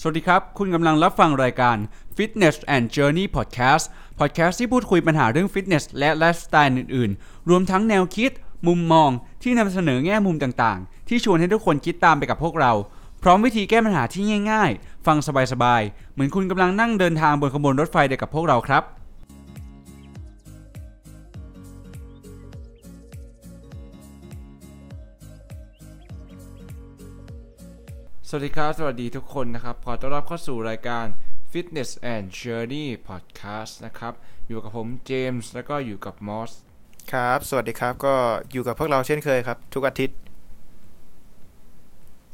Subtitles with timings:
[0.00, 1.76] สวัสดีครับ คุณกำลังรับฟังรายการ
[2.16, 3.84] Fitness and Journey Podcast
[4.18, 8.30] Podcast ที่พูดคุยปัญหาเรื่องฟิตเนสและไลฟ์สไตล์อื่นๆ รวมทั้งแนวคิด
[8.66, 9.10] มุมมอง
[9.42, 12.72] ที่นำเสนอแง่มุมต่างๆ ที่ชวนให้ทุกคนคิดตามไปกับพวกเรา
[13.22, 15.16] พร้อมวิธีแก้ปัญหาที่ง่าย ๆ ฟัง
[15.52, 18.82] สบายๆ เหมือนคุณกำลังนั่งเดินทางบนขบวนรถไฟเดียวกับพวกเราครับ
[28.28, 31.06] สวัสดีครับ สวัสดีทุกคนนะครับ ขอต้อนรับเข้าสู่รายการ
[31.52, 34.12] Fitness and Journey Podcast นะครับ
[34.48, 36.52] อยู่กับผมเจมส์แล้วก็อยู่กับมอส
[37.12, 38.14] ครับ สวัสดีครับ ก็
[38.52, 40.18] อยู่กับพวกเราเช่นเคยครับ ทุกอาทิตย์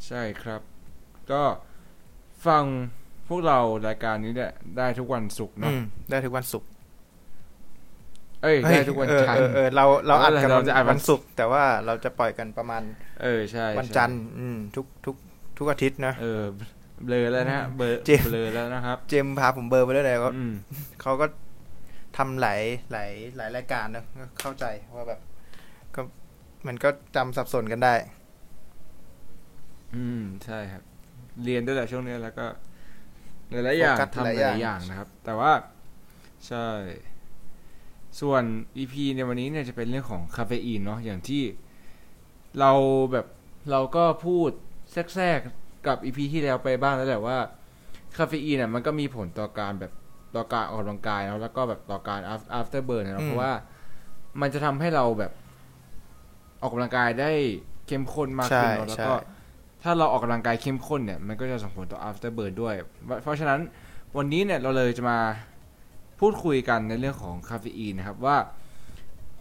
[0.07, 0.61] ใช่ครับ
[1.33, 1.43] ก็
[2.47, 2.65] ฟัง
[3.29, 6.69] พวกเรารายการนี้เนี่ยได้ทุกวันศุกร์อืเนาะมได้ทุกวันศุกร์
[8.43, 12.83] เอ้ย ได้ทุกวันเออจันทเอร์อเออเราเราอัดกันเราวันจะอัดวันวันศุกร์แต่ว่าเราจะปล่อยกันประมาณ
[13.23, 15.17] เออ ใช่ วันใช่จันทร์อืมทุกทุก
[15.63, 16.43] ทุกอาทิตย์นะเออ
[17.05, 20.53] เบลอแล้วนะฮะเบลอเจมส์เบลอแล้วนะครับ เจมส์พาผมเบลอไปด้วยเลยเขาอืม
[21.01, 21.27] เขาก็
[22.17, 22.61] ทำหลาย
[22.93, 24.65] หลายหลายรายการนะก็เข้าใจ
[24.97, 25.21] ว่าแบบ
[25.95, 26.01] ก็
[26.67, 27.95] มันก็จำสับสนกันได้
[29.95, 30.83] อืมใช่ครับ
[31.45, 32.47] เรียนด้วยแหละช่วงนี้แล้วก็
[33.51, 35.53] หลายๆอย่างโฟกัสทำหหลายลายๆๆออย่างย่างนะครับ แต่ว่า
[36.47, 36.67] ใช่
[38.21, 38.43] ส่วน
[38.77, 41.43] EP ในวันนี้เนี่ยจะเป็นเรื่องของคาเฟอีนเนาะอย่างที่
[42.61, 42.73] เรา
[43.13, 43.27] แบบ
[43.71, 44.51] เราก็พูด
[44.93, 47.39] แทรกๆกับ EP ที่แล้วไปบ้างแล้วแหละว่า
[48.17, 49.93] คาเฟอีนอะมันก็มีผลต่อการแบบ
[50.37, 53.53] ต่อการออกกำลังกายเนาะแล้วก็แบบต่อการ af- after burn เนาะอืมเพราะว่า
[54.41, 55.33] มันจะทำให้เราแบบ
[56.61, 57.31] ออกกำลังกายได้
[57.87, 59.15] เข้มข้นมากใช่ขึ้นเนาะแล้วใช่ก็
[59.83, 62.75] ถ้าเราออกกำลังกายเข้มข้นเนี่ย มันก็จะส่งผลต่อ after burn ด้วย
[63.23, 63.61] เพราะฉะนั้น
[64.17, 65.19] วันนี้เนี่ยเราเลยจะมา
[66.21, 68.37] พูดคุยกันในเรื่องของคาเฟอีนนะครับว่า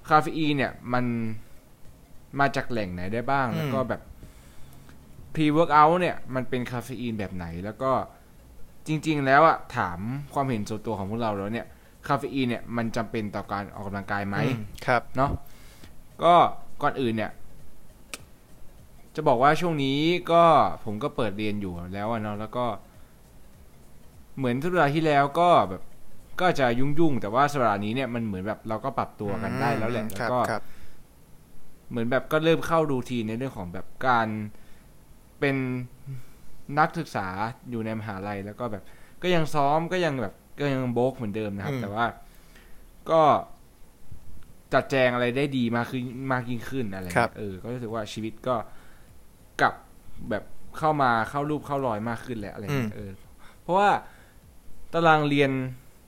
[0.09, 1.05] คาเฟอีนเนี่ยมัน
[2.39, 4.01] มาจากแหล่งไหนได้บ้างอืมแล้วก็แบบ
[5.35, 7.91] pre workout เนี่ยมันเป็นคาเฟอีนแบบไหน แล้วก็
[8.87, 9.99] จริง ๆ แล้วอะถาม
[10.33, 11.67] ความเห็นส่วนตัวของพวกเราแล้วเนี่ย
[12.07, 15.31] คาเฟอีนเนี่ยมันจำเป็นต่อการออกกำลังกายไหมอืมครับเนาะ
[16.23, 16.33] ก็
[16.81, 17.31] ก่อนอื่นเนี่ย
[19.15, 19.99] จะบอกว่าช่วงนี้
[20.31, 20.43] ก็
[20.85, 22.65] ผมก็เปิดเรียนอยู่แล้วอะเนาะแล้วก็
[24.37, 25.81] เหมือนสัปดาห์ที่แล้วก็แบบ
[26.41, 30.61] ก็จะยุ่งๆแต่ว่าสัปดาห์นี้เนี่ยมันเหมือนแบบเราก็ปรับตัวกันได้แล้วแหละอืมแล้ครับวก็ครับ
[31.89, 34.27] เหมือนแบบก็เริ่มเข้ารูทีนในเรื่องของแบบการ
[35.41, 35.55] เป็น
[36.79, 37.27] นักศึกษา
[37.69, 38.83] อยู่ในมหาลัยแล้วก็แบบ
[39.21, 42.05] ก็ยังซ้อมก็ยังแบบก็ยังโบกเหมือนเดิมนะครับอืมแต่ว่า
[43.09, 43.21] ก็
[44.73, 48.55] จัดแจงอะไรได้ดีมากขึ้นมากยิ่งขึ้นอะไรครับเงี้ยเออ ก็รู้สึกว่าชีวิตก็
[49.61, 49.73] กลับ
[50.29, 50.43] แบบ
[50.77, 53.11] เข้ามาเข้ารูปเข้ารอยมากขึ้นแล้วอะไรเงี้ยเออ
[53.61, 53.89] เพราะว่า
[54.93, 55.51] ตารางเรียน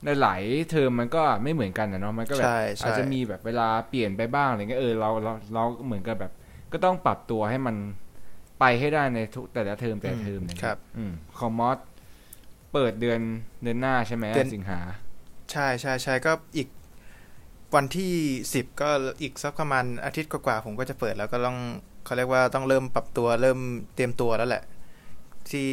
[0.04, 6.32] ในหลายเทอมมันก็ไม่เหมือนกันนะเนาะมันก็แบบใช่ใช่อาจจะมีแบบเวลาเปลี่ยนไปบ้างอะไรเงี้ยเออเราเราเราเหมือนกับแบบ
[6.72, 7.76] ก็ต้องปรับตัวให้มัน
[8.64, 11.78] ไปให้ได้ในทุกแต่ละเทอมแต่ละเทอมเนี่ยครับอืมคอมมอส
[12.72, 13.20] เปิดเดือน
[13.62, 14.80] เดือนหน้าใช่ไหมเดือนสิงหา
[15.52, 16.68] ใช่ใช่ใช่ก็อีก
[17.74, 18.12] วันที่
[18.54, 18.90] สิบก็
[19.22, 21.58] อีกสักประมาณอาทิตย์กว่าๆผมก็จะเปิดแล้วก็ต้อง
[22.04, 23.58] เขาเรียกว่าต้องเริ่มปรับตัวเริ่ม
[23.94, 24.64] เตรียมตัวแล้วแหละ
[25.50, 25.68] ที่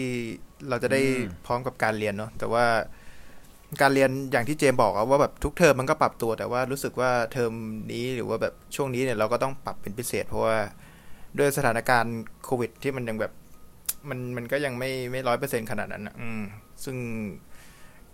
[0.69, 2.65] เราจะได้อืมพร้อมกับการเรียนเนาะแต่ว่า
[3.81, 7.53] การเรียนอย่างที่เจมบอกอะว่าแบบทุกเทอมมันก็ปรับตัวแต่ว่ารู้สึกว่าเทอม
[7.91, 10.57] นี้หรือว่าแบบช่วงนี้เนี่ยเราก็ต้องปรับเป็นพิเศษ เพราะว่า
[11.39, 13.31] ด้วยสถานการณ์โควิด ที่มันยังแบบ
[14.09, 16.41] มันมันก็ยังไม่ไม่ร้อยเปอร์เซ็นขนาดนั้นอะอืม
[16.83, 16.95] ซึ่ง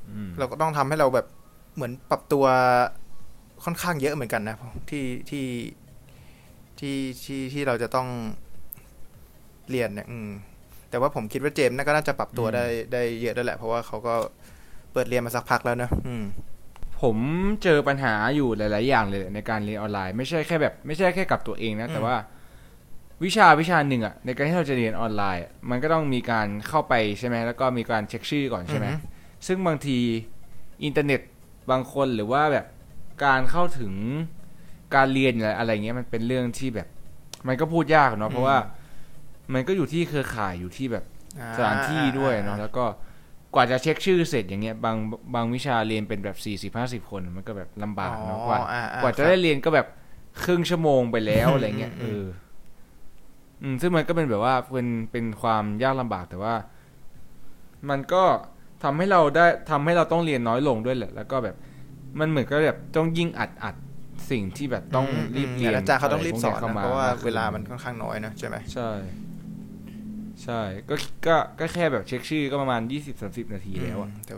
[0.09, 1.28] อืมเราก็ต้องทำให้เราแบบ
[1.75, 2.45] เหมือนปรับตัว
[3.63, 4.55] ค่อนข้างเยอะเหมือนกันนะ
[4.89, 5.45] ที่ที่
[6.79, 8.07] ที่ที่ที่เราจะต้อง
[9.69, 10.29] เรียนเนี่ยอืม
[10.89, 14.16] แต่ว่าผมคิดว่าเจมส์น่าก็น่าจะปรับตัวได้ได้เยอะด้วยแหละ เพราะว่าเขาก็
[14.94, 16.23] เปิดเรียนมาสักพักแล้วนะอืม
[17.01, 17.17] ผม
[17.63, 22.16] เจอปัญหาอยู่หลาย ๆ อย่างเลยในการเรียนออนไลน์ ไม่ใช่แค่แบบ ไม่ใช่แค่กับตัวเองนะอืมแต่ว่า
[23.23, 30.00] วิชาวิชาหนึ่งอะในการที่เราจะเรียนออนไลน์อะมันก็ต้องมีการเข้าไปใช่ไหมแล้วก็มีการเช็คชื่อก่อนใช่ไหมอือฮึซึ่งบางที
[30.83, 31.22] อินเทอร์เน็ต
[31.72, 32.66] บางคนหรือว่าแบบ
[33.25, 33.94] การเข้าถึง
[34.95, 36.88] การเรียนอะไรอะไรเงี้ยมันเป็นเรื่องที่แบบ
[37.47, 38.58] มันก็พูดยากเนาะเพราะว่า
[39.53, 41.03] มันก็อยู่ที่เครือข่ายอยู่ที่แบบ
[41.40, 42.85] อ่สถานที่ด้วยเนาะแล้วก็
[43.55, 44.96] กว่าจะเช็คชื่อเสร็จอย่างเงี้ยบาง
[45.35, 49.87] บางวิชาเรียนเป็นแบบสี่สิบห้าสิบคนมันก็แบบลำบากเนาะกว่าอ๋ออ่อ่กว่าจะครับได้เรียนก็แบบ
[50.43, 52.23] ครึ่งชั่วโมงไปแล้วอะไรเงี้ยอืเอมอ
[53.61, 56.55] อืมซึ่งมันก็เป็นแบบว่าเป็นเป็นความยากลำบากแต่ว่า
[57.89, 58.23] มันก็
[58.83, 61.55] ทำให้เราได้ทำให้เราต้องเรียนน้อยลงด้วยแหละ แล้วก็แบบ
[62.19, 63.75] มันเหมือนก็แบบต้องยิ่งอัดอัด
[64.31, 65.07] สิ่งที่แบบต้อง
[65.37, 68.89] รีบเรียนอาจารย์เขาต้องรีบสอนะไพวกนะนี้เพราะว่าข้มเวลามันค่อนข้างน้อยนะใช่ไหมใช่
[70.43, 70.95] ใช่ก็
[71.27, 74.33] ก็ก็แค่แบบเช็คชื่อก็ประมาณยี่สิบสามสิบนาทีแล้วอะอืมแต่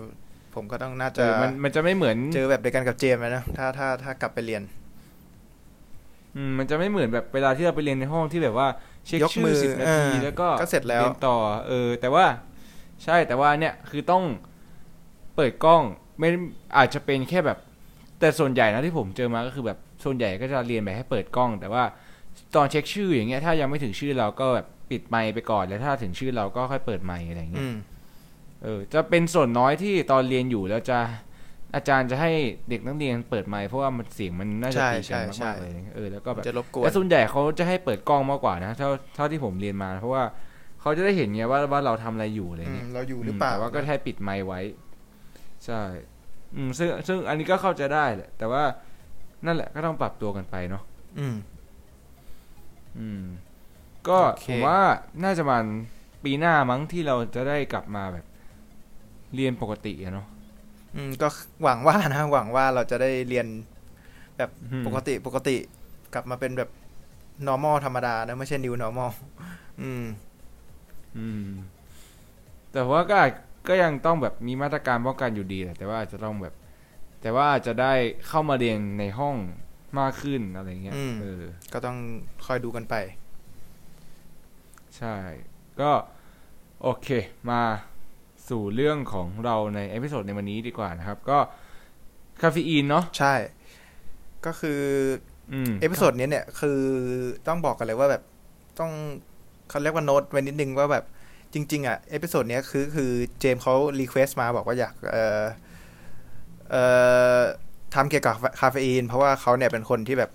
[0.56, 4.62] ผมก็ต้องน่าเอจะอมันมันจะไม่เหมือนเจอแบบเดียวกันกับเจมส์นะถ้าถ้าถ้ากลับไปเรียน
[6.36, 8.68] อืมมันจะไม่เหมือนแบบเวลาที่เราไปเรียนในห้องที่แบบว่า
[9.06, 11.38] เช็คยกชื่มืออสิบนาทีเออแล้วก็ก็เสร็จแล้วเรียนต่อ
[11.68, 12.26] เออ แต่ว่า
[13.04, 14.24] ใช่แต่ว่าเนี่ยคือต้อง
[15.36, 15.84] เปิดกล้อง
[16.20, 16.30] ไม่
[16.78, 17.58] อาจจะเป็นแค่แบบ
[18.20, 21.84] แต่ส่วนใหญ่นะที่ผมเจอมาก็คือแบบส่วนใหญ่ก็จะเรียนแบบให้เปิดกล้อง แต่ว่า
[22.56, 27.76] ตอนเช็คชื่ออย่างเงี้ยถ้ายังไม่ถึงชื่อเราก็แบบปิดไมค์ไปก่อนแล้วถ้าถึงชื่อเราก็ค่อยเปิดไมค์อะไรเงี้อืยม
[28.64, 31.00] เออ จะเป็นส่วนน้อยที่ตอนเรียนอยู่แล้วจะ
[31.76, 32.32] อาจารย์จะให้
[32.70, 40.24] เด็กนักเรียนเปิดไมค์เพราะว่ามันเสียงมันน่าจะใช่ตีกันใช่มากๆเลยเออแล้วก็แบบจะรบกวนแต่ส่วนใหญ่เขาจะให้เปิดกล้องมากกว่านะเท่าเท่าที่ผมเรียนมา เพราะว่า
[40.82, 44.60] เขาจะได้เห็นไงว่าว่าเราทำอะไรอยู่อะไรอืมเงี้ยเราอยู่หรือเปล่าแต่ว่าก็แค่ปิดไมค์ไว้
[45.66, 45.82] ใช่
[46.56, 48.64] อืมซึ่งซึ่งอันนี้ก็เข้าใจได้แหละแต่ว่า
[49.46, 50.84] นั่นแหละก็ต้องปรับตัวกันไปเนาะ
[51.20, 51.36] อืม
[53.00, 53.24] อืม
[54.08, 54.80] ก็โอเคผมว่า
[55.24, 55.66] น่าจะมัน
[56.24, 58.26] ปีหน้ามั้งที่เราจะได้กลับมาแบบ
[59.36, 60.28] เรียนปกติอะเนาะ
[60.96, 61.28] อืมก็
[61.64, 63.48] หวังว่านะ หวังว่าเราจะได้เรียน
[64.38, 65.56] แบบอืมปกติปกติ
[66.14, 66.70] กลับมาเป็นแบบ
[67.48, 69.12] normal ธรรมดานะ ไม่ใช่ new normal
[69.82, 70.06] อืม
[71.18, 71.50] อืม
[72.74, 73.32] แต่ว่าก็อาจ
[73.68, 76.54] ก็ยังต้องแบบมีมาตรการป้องกันอยู่ดีแหละแต่ว่าอาจจะต้องแบบ
[77.22, 77.94] แต่ว่าอาจจะได้
[78.28, 79.36] เข้ามาเรียนในห้อง
[80.00, 81.44] มากขึ้นอะไรเงี้ยอืมเออ
[81.74, 81.98] ก็ต้อง
[82.46, 82.96] คอยดูกันไป
[84.98, 85.16] ใช่
[85.82, 85.92] ก็
[86.82, 87.08] โอเค
[87.50, 87.62] มา
[88.50, 91.38] สู่เรื่องของเราใน episode ในวันนี้ดีกว่านะครับ ก็
[92.42, 93.34] คาเฟอีนเนาะใช่
[94.46, 94.82] ก็คือ
[95.54, 96.80] อืม episode นี้เนี่ย คือ
[97.48, 98.24] ต้องบอกกันเลยว่าแบบ
[98.80, 98.92] ต้อง
[99.70, 101.06] เขาเรียกว่าโน้ตไว้นิดนึงว่าแบบ
[101.54, 105.44] จริง ๆ อะ episode เนี้ยคือคือเจมส์เขา request มาบอกว่าอยาก เอ่อ
[106.72, 106.84] เอ่
[107.38, 107.42] อ
[107.96, 110.32] ทำเกี่ยวกับคาเฟอีน เพราะว่าเขาเนี่ยเป็นคนที่แบบ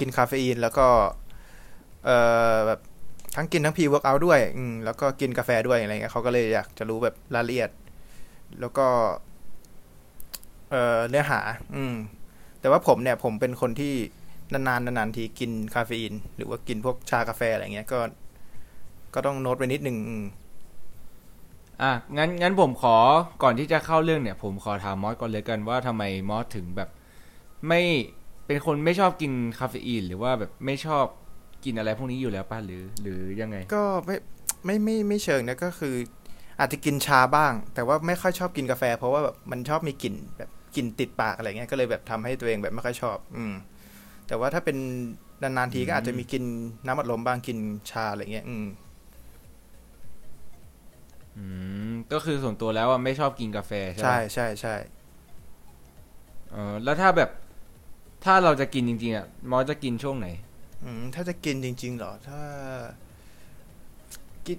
[0.00, 0.86] กินคาเฟอีนแล้วก็
[2.04, 2.18] เอ่
[2.54, 2.80] อแบบ
[3.36, 7.70] ทั้งกินทั้ง pre-workout ด้วย อืมแล้วก็กินกาแฟด้วยอะไรเงี้ยเขาก็เลยอยากจะรู้แบบรายละเอียด
[8.60, 8.86] แล้วก็
[10.70, 11.40] เอ่อเนื้อหา
[11.76, 11.94] อืม
[12.60, 13.94] แต่ว่าผมเนี่ย ผมเป็นคนที่
[14.52, 18.00] นานๆนานๆทีกินคาเฟอีน หรือว่ากินพวกชากาแฟอะไรเงี้ยก็
[19.14, 20.24] ก็ต้องโน้ตไปนิดนึงอืม
[21.82, 22.96] อะงั้นงั้นผมขอ
[23.42, 26.88] ก่อนที่จะเข้าเรื่องเนี่ย ผมขอถามมอสก่อนเลยกันว่าทำไมมอสถึงแบบ
[27.68, 27.80] ไม่
[28.46, 31.06] เป็นคนไม่ชอบกินคาเฟอีน หรือว่าแบบไม่ชอบ
[31.64, 34.16] กินอะไรพวกนี้อยู่แล้วป่ะหรือ หรือยังไง ก็ไม่
[34.64, 35.94] ไม่ไม่ไม่เชิงนะก็คือ
[36.60, 43.54] อาจจะกินชาบ้าง แต่ว่าไม่ค่อยชอบกินกาแฟ เพราะว่าแบบมันชอบมีกลิ่นแบบกลิ่นติดปากอะไรเงี้ยก็เลยแบบทำให้ตัวเองแบบไม่ค่อยชอบ อืม
[44.26, 44.76] แต่ว่าถ้าเป็น
[45.42, 46.44] นานๆทีก็อาจจะมีกิน
[46.86, 47.58] น้ำอัดลมบ้างกิน
[47.90, 48.66] ชาอะไรเงี้ย อืม
[51.36, 51.44] อื
[51.90, 54.74] มก็คือส่วนตัวแล้วอะไม่ชอบกินกาแฟใช่ไหมใช่ใช่ใช่
[56.50, 57.30] เออแล้วถ้าแบบ
[58.24, 60.43] ถ้าเราจะกินจริงๆอะมอสจะกินช่วงไหนอืม
[61.14, 62.40] ถ้าจะกินจริง ๆ เหรอ ถ้า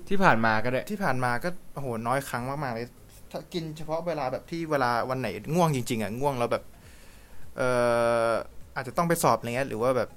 [0.10, 2.88] ที่ผ่านมาก็ได้ ที่ผ่านมาก็โอ้โหน้อยครั้งมากๆเลย
[3.31, 6.63] ถ้ากินเฉพาะเวลาแบบที่เวลาวันไหนง่วงจริง ๆอะง่วงแล้วแบบ
[7.57, 7.69] เอ่
[8.30, 8.31] อ
[8.75, 10.10] อาจจะต้องไปสอบอะไรเงี้ยหรือว่าแบบ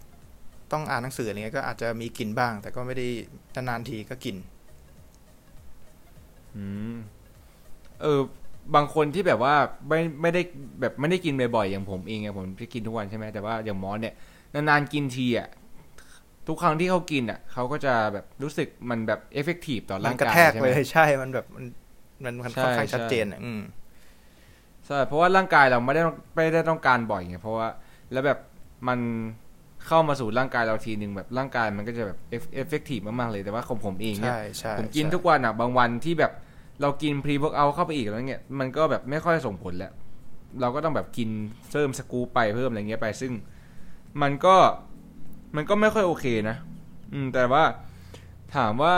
[0.73, 3.07] ต้องอ่านหนังสืออะไรเงี้ยก็อาจจะมีกินบ้าง แต่ก็ไม่ได้
[3.55, 4.37] นานๆทีก็กิน
[6.57, 6.65] อื
[6.95, 6.97] ม
[8.03, 8.21] เออ
[8.75, 9.55] บางคนที่แบบว่า
[9.89, 10.43] ไม่ไม่ได้
[10.81, 14.15] แบบไม่ได้กินบ่อยๆอย่างผมเองอะผมจะกินทุกวันใช่ไหมแต่ว่าอย่างมอสเนี่ย
[14.55, 15.49] นานๆกินทีอะ
[16.49, 21.65] ทุกครั้งที่เขากินอะเขาก็จะแบบรู้สึกมันแบบเอฟเฟกตีฟต่อมัร่านงกระกายแทกใช่ไหเลมยใช่ มันแบบมัน
[22.25, 23.61] มันมันใช่ค่อนข้างชัดใช่เจนอะอืม
[24.87, 27.69] ใช่เพราะว่าร่างกายเราไม่ได้ต้องไม่ได้ต้องการบ่อยไงเพราะว่า
[28.13, 28.39] แล้วแบบ
[28.89, 28.99] มัน
[29.87, 36.33] เข้ามาสู่ร่างกายเราทีหนึ่งแบบร่างกายมันก็จะแบบ effective มากๆเลยแต่ว่าของผมเองเนี่ยใช่ใช่ผมกินใช่ทุกวันอะบางวันที่แบบ
[36.83, 39.93] เรากิน pre-workout เข้าไปอีกแล้วเนี่ยมันก็แบบไม่ค่อยส่งผลแล้ว
[40.61, 41.29] เราก็ต้องแบบกิน
[41.71, 43.33] เพิ่มสกู๊ปไปเพิ่มอะไรเงี้ยไป ซึ่ง
[44.23, 44.57] มันก็
[45.57, 46.57] มันก็ไม่ค่อยโอเคนะ
[47.13, 47.65] อืม แต่ว่า
[48.57, 48.97] ถามว่า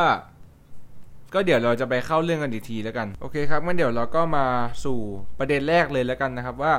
[1.34, 4.46] ก็เดี๋ยวเราจะไปเข้าเรื่องกันอีกทีแล้วกัน โอเคครับงั้นเดี๋ยวเราก็มา
[4.84, 4.98] สู่
[5.38, 6.72] ประเด็นแรกเลยแล้วกันนะครับว่า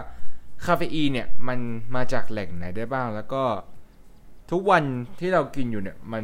[0.66, 1.60] คาเฟอีนเนี่ยมัน
[1.96, 3.44] มาจากแหล่งไหนได้บ้าง แล้วก็
[4.52, 4.84] ทุกวัน
[5.20, 6.24] ที่เรากินอยู่เนี่ย มัน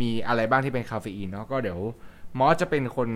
[0.00, 1.78] มีอะไรบ้างที่เป็นคาเฟอีนเนาะก็เดี๋ยว
[2.38, 3.08] มอสจะเป็นคน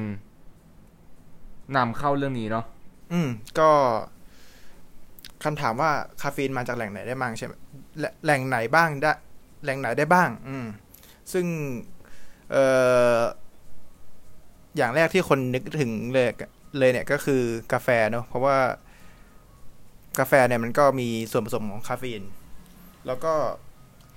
[1.76, 2.64] นำเข้าเรื่องนี้เนาะ
[3.12, 3.70] อืม ก็
[5.44, 5.90] คำถามว่า
[6.22, 7.52] คาเฟอีนมาจากแหล่งไหนได้บ้างใช่ไหม
[7.98, 9.12] แหล่แหล่งไหนบ้างได้
[9.62, 10.66] แหล่งไหนได้บ้าง อืม
[11.32, 11.46] ซึ่ง
[12.50, 12.64] เอ่
[13.16, 13.18] อ
[14.76, 16.26] อย่างแรกที่คนนึกถึงเลย
[16.78, 18.56] เลยเนี่ยก็คือกาแฟเนาะ เพราะว่า
[20.18, 22.24] กาแฟเนี่ยมันก็มีส่วนผสมของคาเฟอีน
[23.06, 23.34] แล้วก็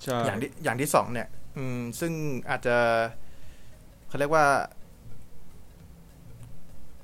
[0.04, 2.12] ใช่อย่างที่อย่างที่สองเนี่ย อืม ซึ่ง
[2.50, 2.78] อาจจะ
[4.08, 4.46] เขาเรียกว่า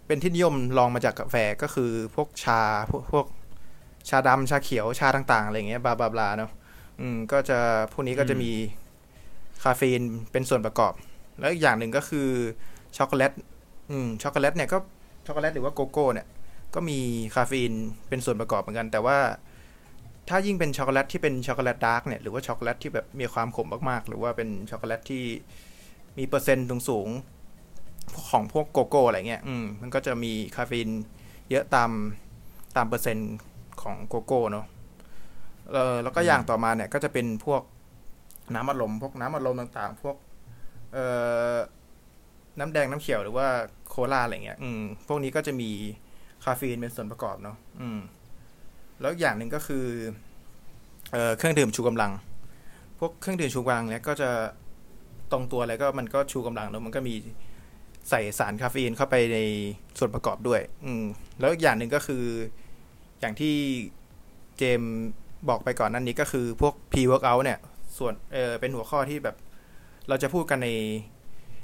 [0.08, 3.26] เป็นที่นิยมลองมาจากกาแฟก็คือพวกชาพวกพวก
[4.10, 6.52] ชาดำชาเขียวชาต่าง ๆ อะไรเงี้ยบลาบลาบลาเนาะ
[7.02, 7.60] อืมก็จะ
[7.94, 8.52] พวกนี้ก็จะมี
[9.64, 10.94] คาเฟอีนเป็นส่วนประกอบ
[11.40, 12.28] แล้วอีกอย่างหนึ่งก็คือ
[12.98, 13.32] ช็อกโกแลต
[13.92, 14.78] อืมช็อกโกแลตเนี่ยก็
[15.26, 16.28] ช็อกโกแลตหรือว่าโกโก้เนี่ย
[16.76, 17.00] ก็มี
[17.36, 17.74] คาเฟอีน
[18.10, 19.18] เป็นส่วนประกอบเหมือนกัน แต่ว่า
[20.30, 25.24] ถ้ายิ่งเป็นช็อกโกแลตที่เป็นช็อกโกแลต dark เนี่ยหรือว่าช็อกโกแลตที่แบบมีความขมมากๆ หรือว่าเป็นช็อกโกแลตที่
[26.18, 30.90] มีเปอร์เซ็นต์สูงๆของพวกโกโก้อะไรเงี้ย อืมมันก็จะมีคาเฟอีน
[31.50, 31.92] เยอะตาม
[32.76, 33.34] ตามเปอร์เซ็นต์
[33.82, 34.66] ของโกโก้เนาะ
[35.72, 37.62] เออแล้วก็อย่างต่อมาเนี่ยก็จะเป็นพวก
[38.56, 40.16] น้ำอัดลมพวกน้ำอัดลมต่างๆ พวก
[40.94, 41.06] เอ่
[41.54, 41.56] อ
[42.60, 43.48] น้ำแดงน้ำเขียวหรือว่า
[43.90, 45.70] โคลาอะไรเงี้ย อืม พวกนี้ก็จะมี
[46.44, 48.00] คาเฟอีนเป็นส่วนประกอบเนาะอืม
[49.02, 49.86] แล้วอย่างหนึ่งก็คือ
[51.12, 52.12] เอ่อเครื่องดื่มชูกำลัง
[53.00, 54.30] พวกเครื่องดื่มชูกำลังเนี่ยก็จะ
[55.32, 57.16] ตรงตัวอะไรก็มันก็ชูกำลังแล้วมันก็มี
[58.10, 59.38] ใส่สารคาเฟอีนเข้าไปใน
[60.00, 61.04] ส่วนประกอบด้วย อืม
[61.40, 62.24] แล้วอีกอย่างหนึ่งก็คือ
[63.20, 63.56] อย่างที่
[64.58, 64.82] เจม
[65.50, 67.60] บอกไปก่อนหนั้นนี้ก็คือพวก pre workout เนี่ย
[67.98, 69.36] ส่วนเออเป็นหัวข้อที่แบบ
[70.08, 70.70] เราจะพูดกันใน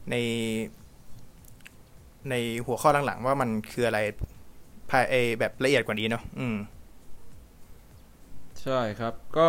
[0.10, 0.16] ใน
[2.30, 4.00] ในหัวข้อหลังๆ ว่ามันคืออะไร
[4.90, 6.58] ภายเอแบบละเอียดกว่านี้เนาะอืม
[8.62, 9.48] ใช่ครับ ก็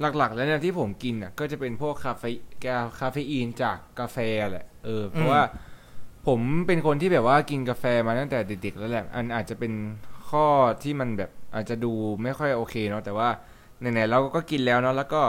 [0.00, 2.24] หลักๆ แล้วเนี่ยที่ผมกินอะ ก็จะเป็นพวกคาเฟ
[2.64, 4.18] กาคาเฟอีนจากกาแฟ
[4.50, 5.40] แหละ เออ เพอืราะมว่า
[6.26, 9.72] ผมเป็นคนที่แบบว่ากินกาแฟมาตั้งแต่เด็กๆแล้วแหละ อันอาจจะเป็น
[10.30, 10.46] ข้อ
[10.82, 11.92] ที่มันแบบอาจจะดู
[12.24, 13.28] ไม่ค่อยโอเคเนาะแต่ว่า
[13.80, 15.22] ไหนๆเราก็กินแล้วเนาะแล้วก็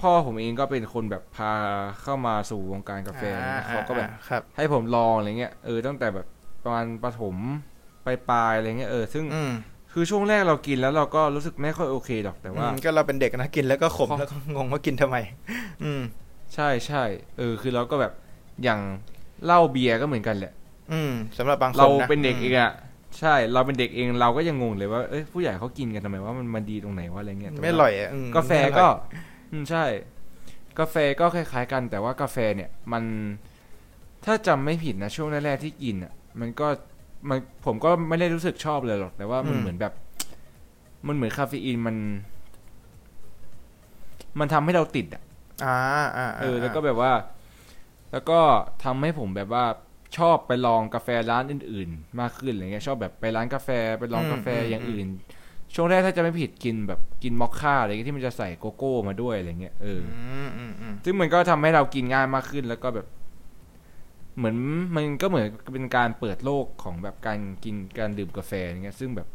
[0.00, 1.52] พ่อผมเองก็เป็นคนแบบพา
[2.02, 6.26] เข้ามาสู่วงการกาแฟอะไรเงี้ยเขาก็แบบอ่ครับให้ผมลองอะไรเงี้ยเออตั้งแต่แบบ
[6.64, 7.36] ประมาณประถม
[8.06, 9.52] ปลายๆอะไรเงี้ยเออซึ่งอืม
[9.92, 15.16] คือช่วงแรกเรากินแล้วเราก็รู้สึกไม่ค่อยโอเคหรอกแต่ว่าอืมก็เราเป็นเด็กนะกินแล้วก็ขมข้อแล้วก็งงว่ากินทำไม
[15.84, 16.02] อืม
[16.54, 17.04] ใช่ใช่
[17.38, 18.12] เออ คือเราก็แบบ
[18.62, 18.80] อย่าง
[19.44, 20.52] เหล้าเบียร์ก็เหมือนกันแหละ
[20.92, 22.72] อืมสำหรับบางคนเรานะเป็นเด็กมเองอะ
[23.18, 28.98] ใช่เราเป็นเด็กเองเราก็ยังงงเลยว่าเอ้ยผู้ใหญ่เขากินกันทำไมว่ามันมันดีตรงไหนว่าอะไรเงี้ยแต่ว่าไม่อร่อยอะอืมกาแฟไม่อก็ร่อย
[29.52, 29.84] อืมใช่
[30.78, 33.04] กาแฟก็คล้ายๆกัน แต่ว่ากาแฟเนี่ยมัน
[34.24, 36.68] ถ้าจำไม่ผิดนะช่วงแรกๆที่กินอะ มันก็
[37.28, 39.92] มันผมก็ไม่ได้รู้สึกชอบเลยหรอก แต่ว่ามันเหมือนแบบ
[41.06, 41.96] มันเหมือนคาเฟอีนมัน
[44.38, 45.22] มันทำให้เราติดอะ
[45.64, 45.76] อ่า
[46.16, 47.12] อ่าาเออแล้วก็แบบว่า
[48.12, 48.40] แล้วก็
[48.84, 49.64] ทำให้ผมแบบว่า
[50.16, 55.06] ชอบไปลองกาแฟร้านอื่น ๆ มากขึ้นอะไรเงี้ยชอบแบบไปร้านกาแฟไปลองกาแฟอย่างอื่น
[55.74, 63.06] ช่วงแรกถ้าจะไม่ผิดกินแบบกินมอคค่าอะไรเงี้ยที่มันจะใส่โกโก้มาด้วยอะไรเงี้ยเอออืมอืมอืมซึ่งมันก็ทำให้เรากินง่ายมากขึ้นแล้วก็แบบ
[64.36, 64.56] เหมือน
[64.96, 69.28] มันก็เหมือนเป็นการเปิดโลกของแบบการกินการดื่มกาแฟอย่างเงี้ย ซึ่งแบบ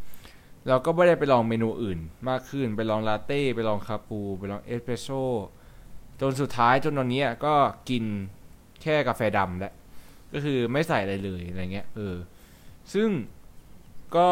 [0.68, 2.00] เราก็ไม่ได้ไปลองเมนูอื่น
[2.30, 5.24] มากขึ้น ไปลองลาเต้ไปลองคาปู ไปลองเอสเปรสโซ่
[6.22, 7.54] จนสุดท้ายจนตอนนี้อะก็
[7.90, 8.04] กิน
[8.82, 9.74] แค่กาแฟดำแล้ว
[10.34, 12.16] ก็คือไม่ใส่อะไรเลยอะไรเงี้ยเออ
[12.94, 13.10] ซึ่ง
[14.16, 14.30] ก็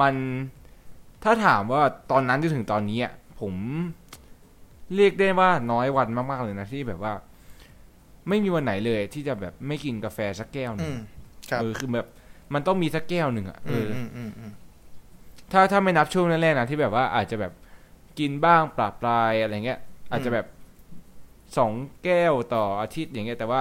[0.00, 0.14] มัน
[1.24, 3.54] ถ้าถามว่าตอนนั้นจนถึงตอนนี้อะผม
[4.94, 7.12] เรียกได้ว่าน้อยวันมาก ๆ เลยนะที่แบบว่า
[8.28, 10.98] ไม่มีวันไหนเลยที่จะแบบไม่กินกาแฟสักแก้วหนึอืงม
[11.50, 12.06] ครับเออคือแบบ
[12.54, 14.52] มันต้องมีสักแก้วหนึ่งอะเออืมอออืมอืมอืม
[15.52, 17.52] ถ้าถ้าไม่นับช่วงแรกๆนะที่แบบว่าอาจจะแบบ
[18.18, 19.78] กินบ้างปรับปลายอะไรเงี้ย
[20.10, 20.46] อาจจะแบบ
[21.56, 21.72] สอง
[22.04, 23.60] แก้วต่ออาทิตย์อย่างเงี้ย แต่ว่า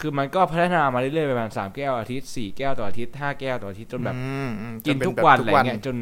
[0.00, 5.96] คือมันก็พัฒนามาเรื่อยๆประมาณสามแก้วอาทิตย์สี่แก้วต่ออาทิตย์ห้าแก้วต่ออาทิตย์จนแบบอืมอืมกินจะเป็ทุกแบบวันทุอะไรเงี้ยจน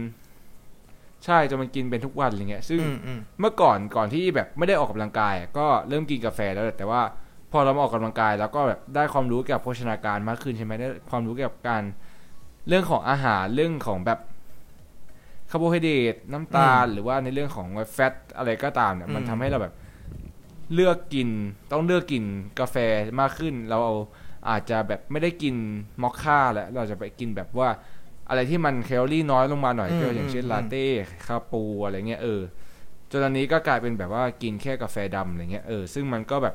[1.24, 7.00] ใช่จนมันกินเป็นทุกวันอะไรเงี้ย ซึ่งอืมอืมเมื่อก่อนก่อนที่แบบไม่ได้ออกกำลังกายอะก็เริ่มกินกาแฟแล้วแหละแต่ว่า
[7.52, 11.82] พอเรามาออกกำลังกาย แล้วก็แบบได้ความรู้เกี่ยวกับโภชนาการมากขึ้นใช่ไหมได้ความรู้เกี่ยวกับการ
[12.68, 14.18] เรื่องของอาหารเรื่องของแบบ
[15.50, 19.74] คาร์โบไฮเดรตน้ำตาลหรือว่าในเรื่องของ fat อะไรก็ตามเนี่ยมันทำให้เราแบบ
[20.74, 21.28] เลือกกิน
[21.72, 22.24] ต้องเลือกกิน
[22.60, 22.76] กาแฟ
[23.20, 23.96] มากขึ้น เราเอา
[24.48, 25.54] อาจจะแบบไม่ได้กิน
[26.02, 27.68] มอคค่าแล้วเราจะไปกินแบบว่า
[28.28, 30.86] อะไรที่มันแคลอรี่น้อยลงมาหน่อยก็อย่างเช่นลาเต้
[31.26, 32.40] คาปูอะไรเงี้ยเออ
[33.10, 36.54] จนตอนนี้ก็กลายเป็นแบบว่ากินแค่กาแฟดำอะไรเงี้ยเออซึ่งมันก็แบบ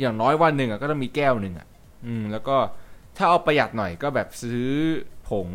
[0.00, 1.66] อย่างน้อยวันหนึ่งอะก็ต้องมีแก้วหนึ่งอะ
[2.06, 2.56] อืม แล้วก็
[3.16, 4.72] ถ้าเอาประหยัดหน่อยก็แบบซื้อ
[5.28, 5.48] ผง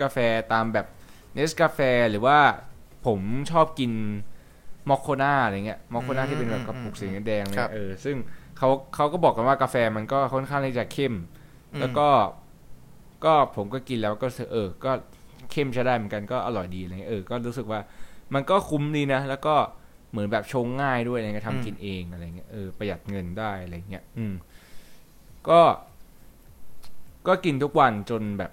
[0.00, 0.18] กาแฟ
[0.52, 0.86] ตามแบบ
[1.34, 2.38] เนสกาแฟหรือว่า
[3.06, 3.20] ผม
[3.50, 3.92] ชอบกิน
[4.88, 8.16] มอคโคนาอะไรเงี้ยมอคโคนาที่เป็นแบบกระปุกสีแดงๆเนี่ยเออซึ่ง
[8.58, 11.14] เขาเขาก็บอกกันว่ากาแฟมันก็ค่อนข้างที่จะเข้ม
[11.72, 12.08] อืมแล้วก็
[13.24, 14.92] ก็ผมก็กินแล้วก็เออ ก็
[15.50, 17.80] เข้มใช้ได้เหมือนกันก็อร่อยดีอะไรเงี้ยเออก็รู้สึกว่า
[18.34, 19.54] มันก็คุ้มดีนะ แล้วก็
[20.10, 24.34] เหมือนแบบชงง่ายด้วยอะไรเงี้ยทำกินเองอะไรเงี้ยเออประหยัดเงินได้อะไรเงี้ยอืม
[25.48, 25.60] ก็
[27.26, 28.52] ก็กินทุกวันจนแบบ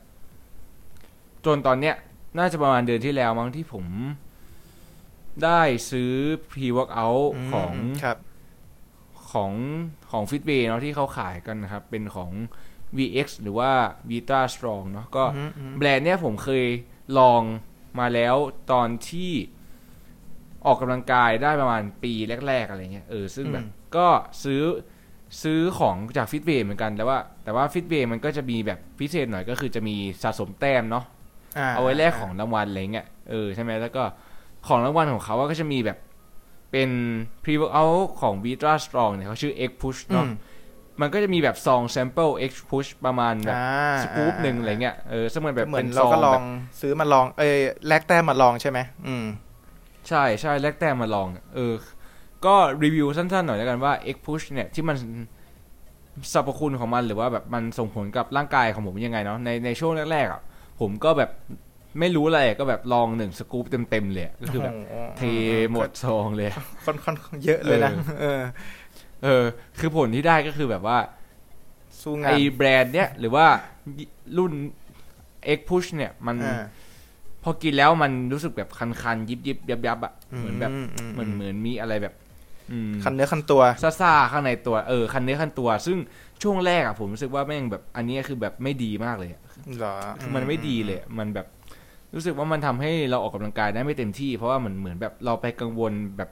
[1.46, 1.96] จนตอนเนี้ย
[2.38, 3.86] น่าจะประมาณเดือนที่แล้วมั้งที่ผม
[5.44, 5.62] ได้
[5.92, 6.14] ซื้อ
[6.52, 7.74] pre workout มของ
[8.04, 8.18] ครับ
[9.32, 9.52] ของ
[10.12, 12.32] ของฟิตเบเนาะที่เขาขายกันนะครับ เป็นของ
[12.98, 13.72] VX หรือว่า
[14.10, 16.66] Vita Strong เนาะก็อืมอืมแบรนด์เนี้ยผมเคย
[17.20, 17.42] ลอง
[18.00, 18.36] มาแล้ว
[18.72, 19.32] ตอนที่
[20.66, 22.14] ออกกำลังกายได้ประมาณปี
[22.48, 24.08] แรก ๆ อะไรเงี้ยเออซึ่งแบบก็
[24.44, 24.62] ซื้อ
[25.44, 31.06] ซื้อของจากฟิตเบเหมือนกัน แต่ว่า แต่ว่าฟิตเบมันก็จะมีแบบพิเศษหน่อยก็คือจะมีสะสมแต้มเนาะ
[31.76, 34.04] เอาไว้แลกของรางวัลอะไรเงี้ยเออใช่ไหมแล้วก็
[34.68, 35.98] ของรางวัลของเขาก็จะมีแบบ
[36.72, 36.90] เป็น
[37.44, 40.30] pre workout ของ Vita Strong เนี่ยเขาชื่อ X Push อืเนาะม
[41.02, 46.48] มันก็จะมีแบบซอง sample X push ประมาณแบบอ่าสกู๊ปหนึ่งอะไรเงี้ย เออซึ่งมันแบบเหมือเป็นนเราซองก็ลอแบงบ
[46.82, 47.56] ซื้อมาลอง เอ้ย
[47.88, 49.26] แลกแต้มมาลองใช่ไหม อืม
[50.08, 51.74] ใช่ใช่แลกแต้มมาลอง เออ
[52.46, 54.98] ก็รีวิวสั้นๆหน่อยแล้วกันว่า X push เนี่ยที่มัน
[56.34, 60.42] สรรพคุณของมันหรือว่าแบบมันส่งผลกับร่างกายของผมยังไงเนาะ ในในช่วงแรกๆอะ
[60.80, 61.30] ผมก็แบบ
[62.00, 65.24] ไม่รู้อะไรก็แบบลองหนึ่งสกู๊ปเต็มๆเลยอะก็คือแบบโอ้โเท
[65.72, 66.50] หมดซองเลย
[66.86, 68.42] ค่อนค่อนเยอะเลยนะเออ
[69.24, 69.44] เออ
[69.80, 70.98] คือผลที่ได้ก็คือแบบว่า
[72.02, 73.46] สู้งาไอนแบรนด์เนี้ยหรือว่า
[74.38, 74.54] รุ่น
[75.58, 76.64] X Push เนี่ย มันอ่า
[77.44, 82.14] พอกินแล้วมันรู้สึกแบบคันๆ ยิบยิบยับยับๆอะเหมือนแบบอืมเหมือนเหมือนมีอะไรแบบ
[82.72, 83.62] อืมคันเนื้อคันตัว
[84.02, 85.98] ซ่าๆข้างในตัวเออคันเนื้อคันตัว ซึ่ง
[86.44, 89.42] ช่วงแรกอะผมรู้สึกว่าแม่งแบบอันนี้คือแบบไม่ดีมากเลยอะ
[89.78, 91.48] เหรอคือมันไม่ดีเลยอะมันแบบ
[92.14, 96.30] รู้สึกว่ามันทำให้เราออกกำลังกายได้ไม่เต็มที่ เพราะว่ามันเหมือนแบบเราไปกังวลแบบ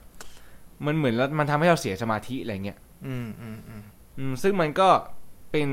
[0.85, 3.83] มันเหมือนแล้วมันทำให้เราเสียสมาธิอะไรเงี้ยอืมอืมอืม
[4.19, 4.89] อืมซึ่งมันก็
[5.51, 5.69] เป็น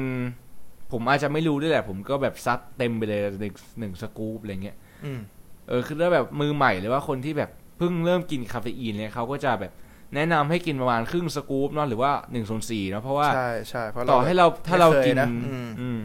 [0.93, 5.21] ผมอาจจะไม่รู้ด้วยแหละ ผมก็แบบซัดเต็มไปเลยหนึ่งหนึ่งสกู๊ปอะไรเงี้ยอืม
[5.69, 9.73] เออคือถ้าแบบมือใหม่หรือว่าคนที่แบบเพิ่งเริ่มกินคาเฟอีนเนี่ยเขาก็จะแบบ
[10.15, 16.01] แนะนำให้กินประมาณครึ่งสกู๊ปเนาะหรือว่าหนึ่งส่วนสี่เนาะเพราะว่าใช่ใช่เพราะต่อให้เราถ้าเรากินไม่คยะอืมอืม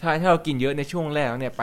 [0.00, 1.62] ถ้าถ้าเรากินเยอะในช่วงแรกแล้วเนี่ยไป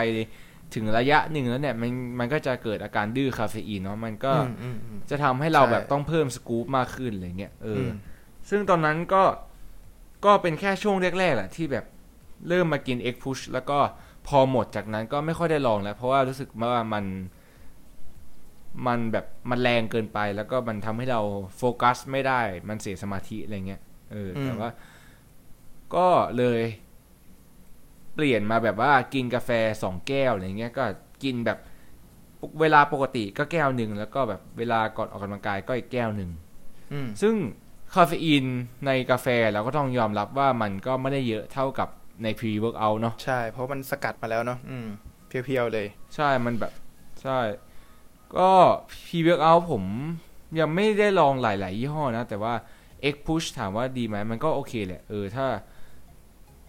[0.73, 7.91] ถึงระยะหนึ่งแล้วเนี่ยมันมันก็จะเกิดอาการดื้อคาเฟอีนเนาะมันก็อืมอืมอืมจะทำให้เราใช่แบบต้องเพิ่มสกู๊ปมากขึ้นอะไรเงี้ยเอออม
[8.49, 9.23] ซึ่งตอนนั้นก็
[10.25, 11.85] ก็เป็นแค่ช่วงแรกๆแหละที่แบบ
[12.47, 13.79] เริ่มมากิน X Push แล้วก็
[14.27, 17.05] พอหมดจากนั้นก็ไม่ค่อยได้ลองแล้ว เพราะว่ารู้สึกว่ามัน
[18.87, 21.21] มันแบบมันแรงเกินไป แล้วก็มันทำให้เรา
[21.57, 23.81] โฟกัสไม่ได้ มันเสียสมาธิอะไรเงี้ย
[24.11, 24.69] เอออมแต่ว่า
[25.95, 26.07] ก็
[26.37, 26.61] เลย
[28.17, 29.49] เปลี่ยนมาแบบว่ากินกาแฟ
[29.83, 30.83] สองแก้วอะไรเงี้ยก็
[31.23, 31.57] กินแบบ
[32.61, 36.29] เวลาปกติก็แก้วหนึ่งแล้วก็แบบเวลาก่อนออกกำลังกายก็อีกแก้วหนึ่ง
[36.93, 37.35] อืมซึ่ง
[37.95, 38.45] คาเฟอีน
[38.85, 41.89] ในกาแฟเราก็ต้องยอมรับว่ามันก็ไม่ได้เยอะเท่ากับ
[42.23, 44.87] ใน pre-workout เนาะใช่ เพราะมันสกัดมาแล้วเนาะอืม
[45.27, 46.73] เพียวๆเลย ใช่มันแบบ
[47.21, 47.39] ใช่
[48.37, 48.51] ก็
[49.07, 49.83] pre-workout ผม
[50.59, 52.53] ยังไม่ได้ลองหลาย ๆ ยี่ห้อนะ แต่ว่า
[53.13, 55.47] X Push ถามว่าดีไหมมันก็โอเคแหละ เออถ้า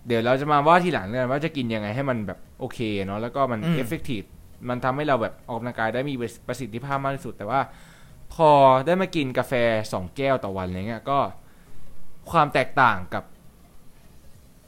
[0.09, 4.23] เดี๋ยวเราจะมาว่าทีหลังกันว่าจะกินยังไงให้มันแบบโอเคเนาะแล้วก็มันอืม effective
[4.69, 6.15] มันทำให้เราแบบออกกำลังกายได้มี
[6.49, 7.61] ประสิทธิภาพมากที่สุด แต่ว่า
[8.35, 8.51] พอ
[8.87, 9.53] ได้มากินกาแฟ
[9.93, 11.19] สองแก้วต่อวันอะไรเงี้ยก็
[12.31, 13.25] ความแตกต่างกับ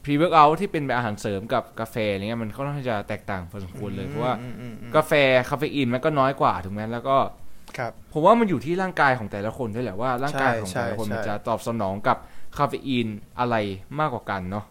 [0.04, 5.12] pre-workout ที่เป็นแบบอาหารเสริมกับกาแฟอะไรเงี้ยมันค่อนข้างจะแตกต่างพอสมควรเลยเพราะว่าอืมอืมอืมกาแฟ
[5.50, 7.16] คาเฟอีนมันก็น้อยกว่าถูกไหมแล้วก็
[7.78, 12.18] ครับผมว่ามันอยู่ที่ร่างกายของแต่ละคนด้วยแหละว่าร่างกายของใช่แต่ละคนใช่มันจะตอบสนองกับ
[12.58, 13.06] คาเฟอีน
[13.38, 13.56] อะไร
[13.98, 14.64] มากกว่ากันเนาะ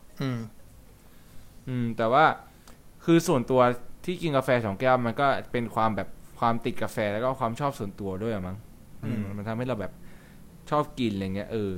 [1.70, 2.26] อืมอืม แต่ว่า
[3.06, 3.62] คือส่วนตัว
[4.06, 8.58] ที่กินกาแฟสองแก้วมันก็เป็นความแบบความติดกาแฟแล้วก็ความชอบส่วนตัวด้วยอะมั้ง
[9.04, 9.94] อืมอืมมันทำให้เราแบบ
[10.70, 11.74] ชอบกินอะไรเงี้ยเออ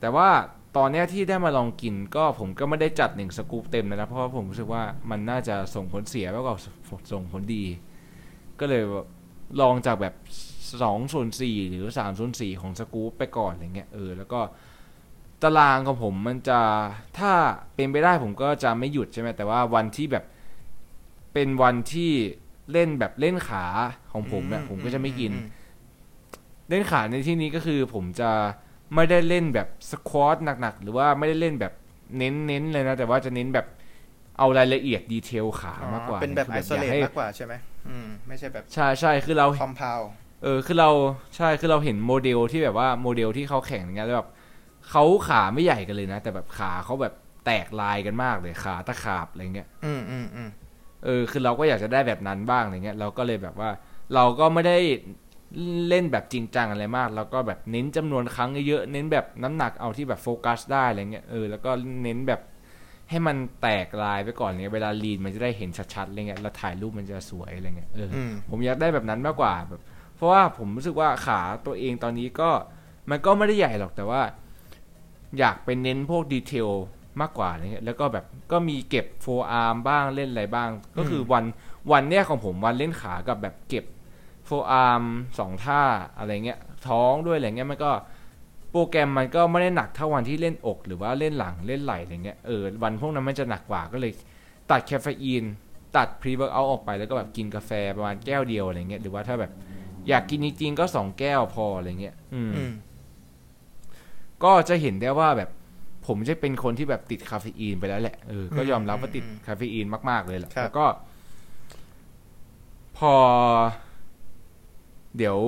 [0.00, 0.28] แต่ว่า
[0.76, 6.56] ตอนเนี้ยที่ได้มาลองกินก็ผมก็ไม่ได้จัดหนึ่งสกู๊ปเต็มเลยนะเพราะว่าผมรู้สึกว่ามันน่าจะส่งผลเสียมากกว่า
[7.12, 7.64] ส่งผลดี
[8.60, 9.06] ก็เลยแบบ
[9.60, 10.14] ลองจากแบบ
[10.82, 14.40] สองส่วนสี่หรือสามส่วนสี่ของสกู๊ปไปก่อนอะไรเงี้ยเออแล้วก็
[15.42, 16.60] ตารางของผมมันจะ
[17.18, 17.32] ถ้า
[17.74, 20.24] เป็นไปได้ผมก็จะไม่หยุดใช่ไหมแต่ว่าวันที่แบบ
[21.32, 22.10] เป็นวันที่
[22.72, 23.64] เล่นแบบเล่นขา
[24.12, 25.48] ของผมเนี่ยผมก็จะไม่กินอืม
[26.68, 28.30] เล่นขาในที่นี้ก็คือผมจะ
[28.94, 31.72] ไม่ได้เล่นแบบสควอตหนักๆ หรือว่าไม่ได้เล่นแบบ
[32.16, 33.66] เน้นๆเลยนะ แต่ว่าจะเน้นแบบ
[34.38, 37.54] เอารายละเอียด detail ขาอ๋อมากกว่า เป็นแบบคือ isolate ให้มากกว่าใช่ไหม
[37.88, 40.00] อืมไม่ใช่แบบใช่ใช่คือเรา compound
[40.42, 40.90] เออคือเรา
[41.36, 44.28] ใช่คือเราเห็นโมเดลที่แบบว่าโมเดลที่เขาแข่งอย่างเงี้ยแล้วแบบ
[44.90, 47.14] เขาขาไม่ใหญ่กันเลยนะ แต่แบบขาเขาแบบ
[47.46, 50.48] แตกลายกันมากเลยขาตะขาบอะไรเงี้ยอืมอืมอืม
[51.04, 53.70] เออคือเราก็อยากจะได้แบบนั้นบ้างอะไรเงี้ยเราก็เลยแบบว่า
[54.14, 54.78] เราก็ไม่ได้
[55.88, 61.70] เล่นแบบจริงจังอะไรมากเราก็แบบเน้นจำนวนครั้งเยอะๆเน้นแบบน้ำหนักเอาที่แบบโฟกัสได้อะไรเงี้ยเออแล้วก็
[62.02, 62.40] เน้นแบบ
[63.10, 69.82] ให้มันแตกลายไปก่อนเงี้ยเวลาลีนมันจะได้เห็นชัดๆอะไรเงี้ยแล้วถ่ายรูปมันจะสวยอะไรเงี้ยเออออืมผมอยากได้แบบนั้นมากกว่าแบบ
[70.16, 72.50] เพราะว่าผมรู้สึกว่าขาตัวเองตอนนี้ก็
[73.10, 74.20] มันก็ไม่ได้ใหญ่หรอกแต่ว่า
[75.38, 76.68] อยากเป็นเน้นพวกดีเทล
[77.20, 81.44] มากกว่าอะไรเงี้ยแล้วก็แบบก็มีเก็บโฟอาร์มบ้างเล่นอะไรบ้าง ก็คือวัน
[81.92, 83.84] วันเนี้ยของผมวันเล่นขากับแบบเก็บ
[84.46, 85.02] โฟอาร์ม
[85.38, 85.82] สองท่า
[86.18, 87.90] อะไรเงี้ยท้องด้วยอะไรเงี้ยมันก็
[88.70, 94.12] โปรแกรมมันก็ไม่ได้หนักเท่าวันที่เล่นอก หรือว่าเล่นหลังเล่นไหล่อะไรเงี้ยเออวันพวกนั้นมันจะหนักกว่าก็เลย
[94.70, 95.44] ตัดคาเฟอีน
[95.96, 99.52] ตัด pre workout ออกไปแล้วก็แบบกินกาแฟประมาณแก้วเดียวอะไรเงี้ยหรือว่าถ้าแบบ
[100.08, 102.72] อยากกินจริงๆก็สองแก้วพออะไรเงี้ยอืมอืม
[104.44, 105.50] ก็จะเห็นได้ว่าแบบ
[106.06, 110.86] ผมจะเป็นคนที่แบบติดคาเฟอีนไปแล้วแหละเออก็ยอมรับว่าติดคาเฟอีนมากๆเลยแหละครับแล้วก็
[112.98, 113.14] พอ
[115.16, 115.38] เดี๋ยว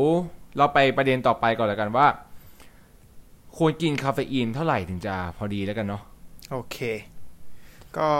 [0.57, 2.07] เราไปประเด็นต่อไปก่อนแล้วกันว่า
[3.57, 6.02] ควรกินคาเฟอีนเท่าไหร่ถึงจะพอดีแล้วกันเนาะ
[6.50, 6.76] โอเค
[7.96, 8.11] ก็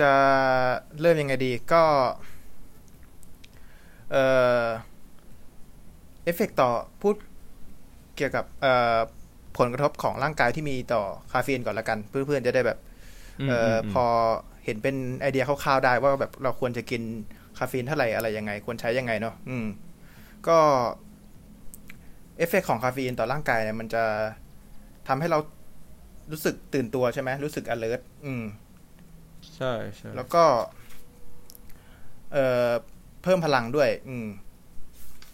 [0.00, 0.12] จะ
[1.00, 1.84] เริ่มยังไงดี ก็
[4.12, 4.24] เอ่
[4.62, 4.66] อ
[6.24, 6.70] เอฟเฟกต่อ
[7.02, 7.14] พูด
[8.16, 8.98] เกี่ยวกับเอ่อ
[9.58, 11.02] ผลกระทบของร่างกายที่มีต่อ
[11.32, 12.78] คาเฟอีนก่อนละกัน เพื่อนๆจะได้แบบ
[13.48, 14.04] เอ่ออพอ
[14.64, 17.02] เห็นเป็นไอเดียคร่าวๆได้ว่าแบบเราควรจะกิน
[17.58, 19.66] คาเฟอีนเท่าไหร่อะไรยังไง ควรใช้ยังไงเนาะอืม
[20.48, 20.58] ก็
[22.36, 24.04] เอฟเฟกของคาเฟอีนต่อร่างกายเนี่ยมันจะ
[25.08, 25.38] ทำให้เรา
[26.32, 28.44] รู้สึกตื่นตัวใช่ไหมรู้สึก alert อืม
[29.56, 30.44] ใช่ใช่แล้วก็
[32.32, 32.70] เอ่อ
[33.22, 34.28] เพิ่มพลังด้วย อืม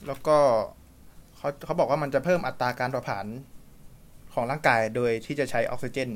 [0.07, 0.39] แล้วก็
[1.43, 3.27] เขาเขาบอกว่ามันจะเพิ่มอัตราการเผาผลาญ
[4.35, 6.11] ของร่างกายโดยที่จะใช้ออกซิเจน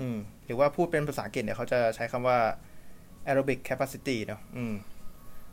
[0.00, 2.38] อืม หรือว่าพูดเป็นภาษาอังกฤษเนี่ยเขาจะใช้คำว่า
[3.26, 4.74] aerobic capacity เนาะอืม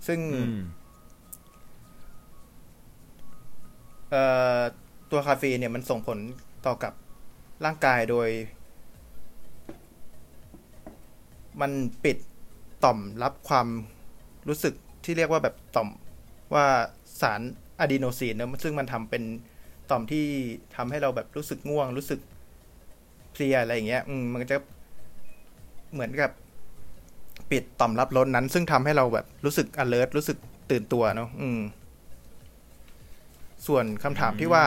[0.08, 0.62] ซึ่งอืม
[4.10, 4.24] เอ่
[4.58, 4.60] อ
[5.12, 6.20] ตัวคาเฟอีนเนี่ยมันส่งผล
[6.66, 6.94] ต่อกับ
[7.66, 8.30] ร่างกายโดย
[11.62, 11.72] มัน
[12.04, 12.18] ปิด
[12.84, 13.68] ต่อมรับความ
[14.48, 15.90] รู้สึกที่เรียกว่าแบบต่อม
[16.54, 16.66] ว่า
[17.22, 17.42] สาร
[17.82, 19.24] อะดีโนซีนเนอะซึ่งมันทำเป็น
[19.90, 20.26] ต่อมที่
[20.76, 22.20] ทำให้เราแบบรู้สึกง่วง รู้สึก
[23.32, 24.58] เพลียอะไรอย่างเงี้ย อืมมันก็จะ
[25.94, 26.32] เหมือนกับ
[27.52, 30.38] ปิดต่อมรับรสนั้น ซึ่งทำให้เราแบบรู้สึก alert รู้สึก
[30.72, 31.60] ตื่นตัวเนาะอืม
[33.68, 34.66] ส่วนคำถามที่ว่า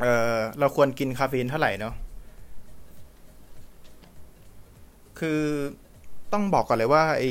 [0.00, 1.94] เออเราควรกินคาเฟอีนเท่าไหร่เนาะ
[5.18, 5.40] คือ
[6.32, 7.24] ต้องบอกก่อนเลยว่าไอ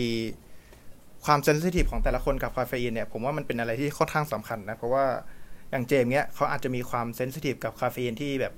[1.26, 5.06] ความ sensitive ของแต่ละคนกับคาเฟอีนเนี่ยผมว่ามันเป็นอะไรที่ค่อนข้างสำคัญนะ เพราะว่า
[5.72, 8.54] อย่างเจมเนี้ยเขาอาจจะมีความ sensitive กับคาเฟอีนที่แบบ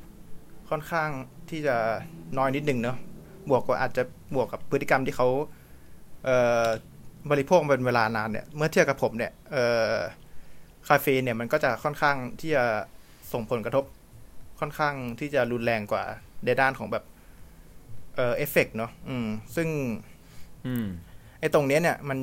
[0.69, 1.10] ค่อนข้าง
[1.49, 1.75] ที่จะ
[2.38, 2.97] น้อยนิดนึงเนาะ
[3.49, 4.04] บวกกับอาจจะ
[4.36, 5.28] บวกกับพฤติกรรมที่เขา
[6.26, 9.32] บริโภคเป็นเวลานานเนี่ยเมื่อเทียบกับผมเนี่ย
[10.88, 12.65] คาเฟอีนเนี่ยมันก็จะค่อนข้างที่จะ
[13.34, 13.84] ส่งผลกระทบ
[14.60, 16.04] ค่อนข้างที่จะรุนแรงกว่า
[16.45, 17.04] ในด้านของแบบ
[18.15, 19.67] เอ่อเอฟเฟกเนาะอืม ซึ่ง
[20.67, 20.88] อืม
[21.39, 22.19] ไอ้ตรงเนี้ยเนี่ยมัน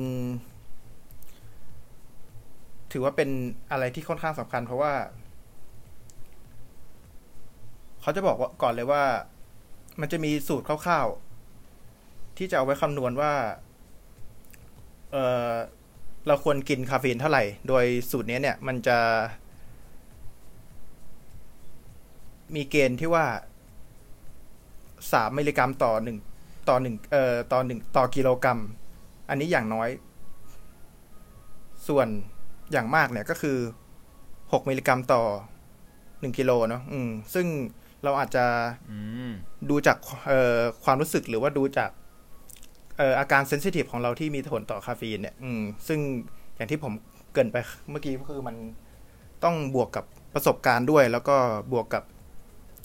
[2.91, 3.29] ถือว่าเป็น
[3.71, 4.93] อะไรที่ค่อนข้างสำคัญ เพราะว่า
[8.01, 9.03] เขาจะบอกว่าก่อนเลยว่า
[9.99, 13.33] มันจะมีสูตรคร่าวๆ ที่จะเอาไว้คำนวณว่า
[15.11, 15.17] เอ
[15.49, 15.51] อ
[16.27, 18.97] เราควรกินคาเฟอีนเท่าไหร่ โดยสูตรนี้เนี่ย มันจะ
[22.55, 23.25] มีเกณฑ์ที่ว่า
[25.11, 26.17] สามมิลลิกรัมต่อหนึ่ง
[26.69, 28.59] ต่อหนึ่งเอ่อต่อหนึ่งต่อกิโลกรัม
[29.33, 29.89] อันนี้อย่างน้อย
[31.87, 32.07] ส่วน
[32.71, 33.57] อย่างมากเนี่ยก็คือ
[34.51, 35.23] หกมิลลิกรัมต่อ
[36.19, 37.47] หนึ่งกิโลเนาะอืม ซึ่ง
[38.03, 38.45] เราอาจจะ
[38.89, 38.97] อื
[39.29, 39.31] ม
[39.69, 41.89] ดูจากเอ่อความรู้สึกหรือว่าดูจาก
[42.97, 45.99] เอ่ออาการ sensitive ของเราที่มีผลต่อคาเฟอีนเนี่ย อืม ซึ่ง
[46.55, 46.93] อย่างที่ผม
[47.33, 47.57] เกริ่นไป
[47.91, 48.55] เมื่อกี้ก็คือมัน
[49.43, 51.35] ต้องบวกกับประสบการณ์ด้วย แล้วก็
[51.73, 52.03] บวกกับ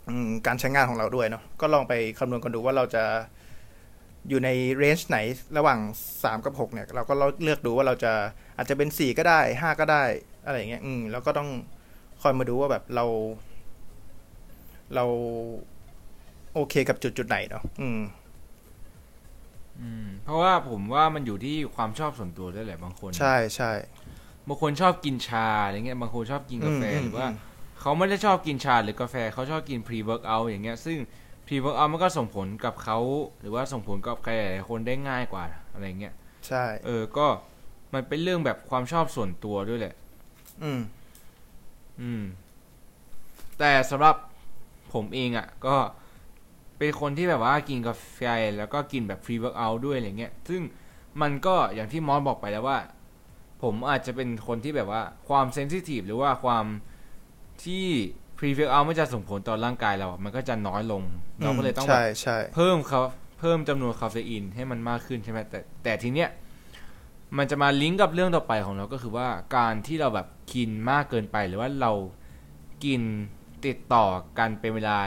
[0.09, 3.05] อืมการใช้งานของเราด้วยเนาะก็ลองไปคำนวณกันดูว่าเราจะ
[4.29, 5.19] อยู่ในเรนจ์ไหน
[5.59, 5.81] ระหว่าง
[6.13, 8.13] 3 กับ 6 เนี่ย เราก็เลือกดูว่าเราจะ
[8.57, 10.05] อาจจะเป็น 4 ก็ได้ 5 ก็ได้
[10.45, 11.49] อะไรอย่างเงี้ย อืมแล้วก็ต้อง
[12.23, 13.05] คอยมาดูว่าแบบเรา
[14.95, 15.05] เรา
[16.55, 18.01] โอเคกับจุดจุดๆไหนเนาะอืม
[19.81, 23.73] อืม เพราะว่าผมว่ามันอยู่ที่ความชอบส่วนตัวด้วยแหละบางคน ใช่ใช่
[24.49, 27.37] บางคนชอบกินชาอะไรเงี้ยบางคนชอบกินกาแฟอืมหรือว่าอืม
[27.81, 30.99] เขาไม่ได้ชอบกินชาหรือกาแฟเขาชอบกิน pre workout อย่างเงี้ย ซึ่ง
[31.49, 32.99] pre workout มันก็ส่งผลกับเขา
[33.41, 36.15] หรือว่าส่งผลกับใครหลายๆคนได้ง่ายกว่าอะไรเงี้ย
[36.47, 37.27] ใช่ เออก็
[37.95, 39.95] มันเป็นเรื่องแบบความชอบส่วนตัวด้วยแหละ
[40.63, 40.81] อืม
[42.01, 42.23] อืม
[43.59, 44.17] แต่สำหรับ
[44.95, 45.77] ผมเองอะ่ะ ก็
[46.79, 48.21] เป็นคนที่แบบว่ากินกาแฟ
[48.59, 50.63] แล้วก็กินแบบ pre workout ด้วยอะไรเงี้ย ซึ่ง
[51.21, 52.79] มันก็อย่างที่มอสบอกไปแล้วว่า
[53.63, 56.65] ผมอาจจะเป็นคนที่แบบว่าความ sensitive หรือว่าความ
[57.65, 57.87] ที่
[58.39, 61.03] pre workout มันจะส่งผลต่อร่างกายเราอะมันก็จะน้อยลง
[61.39, 63.01] เราก็เลยต้องแบบใช่ใช่เพิ่มคา
[63.41, 66.31] เพิ่มจำนวนคาเฟอีนให้มันมากขึ้นใช่ไหมแต่แต่ทีเนี้ย
[67.39, 71.93] มันจะมาลิงก์กับเรื่องต่อไปของเราก็คือว่าการที่เราแบบกินมากเกินไป หรือว่าเรา
[72.85, 73.03] กิน
[73.67, 74.07] ติดต่อ
[74.39, 74.99] กันเป็นเวลา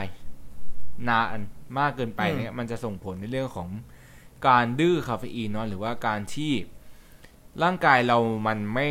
[1.08, 1.38] นาน
[1.78, 3.68] มากเกินไปเนี่ยมันจะส่งผลในเรื่องของ
[4.48, 6.52] การดื้อคาเฟอีนเนาะหรือว่าการที่
[7.62, 8.88] ร่างกายเรามันไม่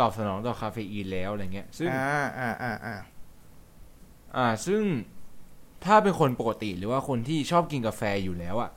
[0.00, 2.96] ตอบสนองต่อคาเฟอีนแล้วอะไรเงี้ย ซึ่งอ่าอ่าอ่า
[4.36, 4.82] อ่าอ่าซึ่ง
[5.84, 8.70] ถ้าเป็นคนปกติหรือว่าคนที่ชอบกินกาแฟอยู่แล้วอะ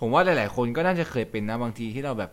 [0.00, 2.32] ผมว่าหลาย ๆ คนก็น่าจะเคยเป็นนะบางทีที่เราแบบ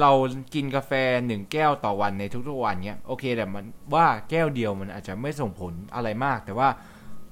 [0.00, 0.10] เรา
[0.54, 0.92] กินกาแฟ
[1.26, 6.68] หนึ่งแก้วต่อวันในทุกๆวันเนี้ยโอเคแต่มันว่าแก้วเดียวมันอาจจะไม่ส่งผลอะไรมาก แต่ว่า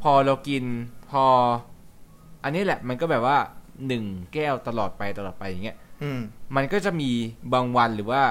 [0.03, 0.65] พอเรากิน
[1.11, 1.25] พอ
[2.45, 3.39] อันนี้แหละ มันก็แบบว่า
[3.87, 6.21] หนึ่งแก้วตลอดไปตลอดไปอย่างเงี้ยอืม
[6.57, 7.11] มันก็จะมี
[7.53, 8.23] บางวันหรือว่า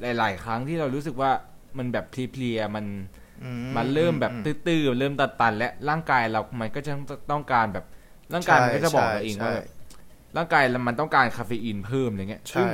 [0.00, 1.30] หลาย ๆ ครั้งที่เรารู้สึกว่า
[1.78, 3.19] มันแบบเพลียๆมันอื
[3.76, 6.92] มันเริ่มแบบอืตื้อๆเริ่มตันๆและร่างกายเรา มันก็จะ
[7.30, 7.84] ต้องการแบบ
[8.34, 9.66] ร่างกายมันก็จะบอกเราเองว่าใช่แบบ
[10.36, 12.68] ร่างกายมันต้องการคาเฟอีนเพิ่มอะไรเงี้ยซึ่งใช่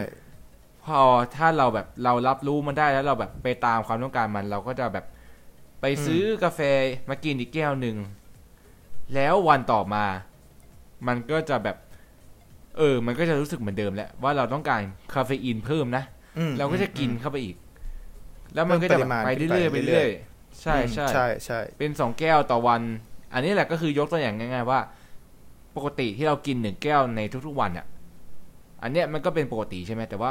[0.85, 1.01] พอ
[1.37, 5.07] ถ้าเราแบบเรารับรู้มันได้แล้วเราแบบไปตามความต้องการมันเราก็จะแบบ
[5.81, 6.61] ไปซื้อกาแฟ
[7.11, 7.97] มากินอีกแก้วหนึ่ง
[9.15, 10.05] แล้ววันต่อมา
[11.07, 11.77] มันก็จะแบบ
[12.77, 14.81] เออ มันก็จะรู้สึกเหมือนเดิมแหละว่าเราต้องการ
[15.15, 16.05] คาเฟอีนเพิ่มนะ
[16.39, 17.57] อืมเราก็จะกินอืมเข้าไปอีก
[18.55, 22.81] แล้วมันก็จะแบบเพิ่มปริมาณไปขึ้นเรื่อยๆไปไปเรื่เรื่ออยยๆ ใช่ใช่ใช่ใช่เป็นสองแก้วต่อวัน
[23.33, 24.81] อันนี้แหละก็คือยกตัวอย่างง่าย ๆ ว่า
[25.77, 27.87] ปกติที่เรากินหนึ่งแก้วในทุกๆวันอะ
[28.83, 30.31] อันเนี้ยมันก็เป็นปกติใช่ไหมแต่ว่า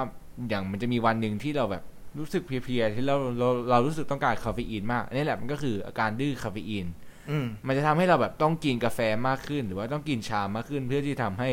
[0.50, 1.84] อย่างมันจะมีวันหนึ่งที่เราแบบ
[2.20, 6.86] รู้สึกเพลียๆที่เราเราเรารู้สึกต้องการคาเฟอีนมากอันนี้แหละมันก็คืออาการดื้อคาเฟอีน
[7.30, 11.50] อืมมันจะทำให้เราแบบต้องกินกาแฟมากขึ้น หรือว่าต้องกินชามากขึ้น เพื่อที่ทำให้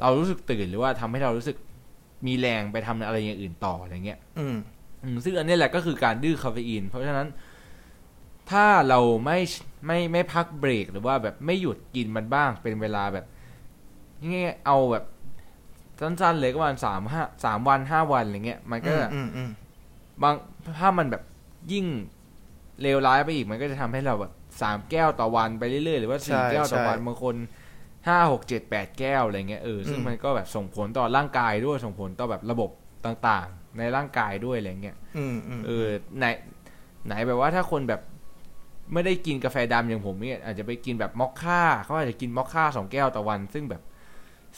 [0.00, 1.56] เรารู้สึกตื่นหรือว่าทำให้เรารู้สึก
[2.26, 4.56] มีแรงไปทำอะไรอย่างอื่นต่ออะไรเงี้ยอืม
[5.04, 7.26] อืมซึ่งอันนี้แหละก็คือการดื้อคาเฟอีน เพราะฉะนั้น
[8.50, 9.38] ถ้าเราไม่
[9.86, 13.26] ไม่ไม่พักเบรกหรือว่าแบบไม่หยุดกินมันบ้างเป็นเวลาแบบ
[14.22, 15.04] ง่ายๆเอาแบบ
[16.00, 19.50] สั้นๆเลยก็ประมาณสามห้าสามวันห้าวันอะไรเงี้ยมันก็อืมจะอืมอืม
[20.22, 20.34] บาง
[20.78, 21.22] ถ้ามันแบบ
[21.72, 21.86] ยิ่ง
[22.82, 24.32] เลวร้ายไปอีกมันก็จะทำให้เราแบบ
[24.62, 27.34] สามแก้วต่อวันไปเรื่อยๆหรือว่าสี่แก้วต่อวันบางคน
[28.06, 32.70] ห้าหกเจ็ดแปดแก้วอะไรเงี้ยเออซึ่งมันก็แบบส่งผลต่อร่างกายด้วยส่งผลต่อแบบระบบ
[33.06, 35.86] ต่างๆ ในร่างกายด้วยอะไรเงี้ยอืมอืมเออ
[36.18, 36.26] ไหน
[37.06, 38.00] ไหนแบบว่าถ้าคนแบบ
[38.92, 43.82] ไม่ได้กินกาแฟดำอย่างผมเนี่ยอาจจะไปกินแบบมอคค่าเขาอาจจะกินมอคค่าสองแก้วต่อวัน ซึ่งแบบ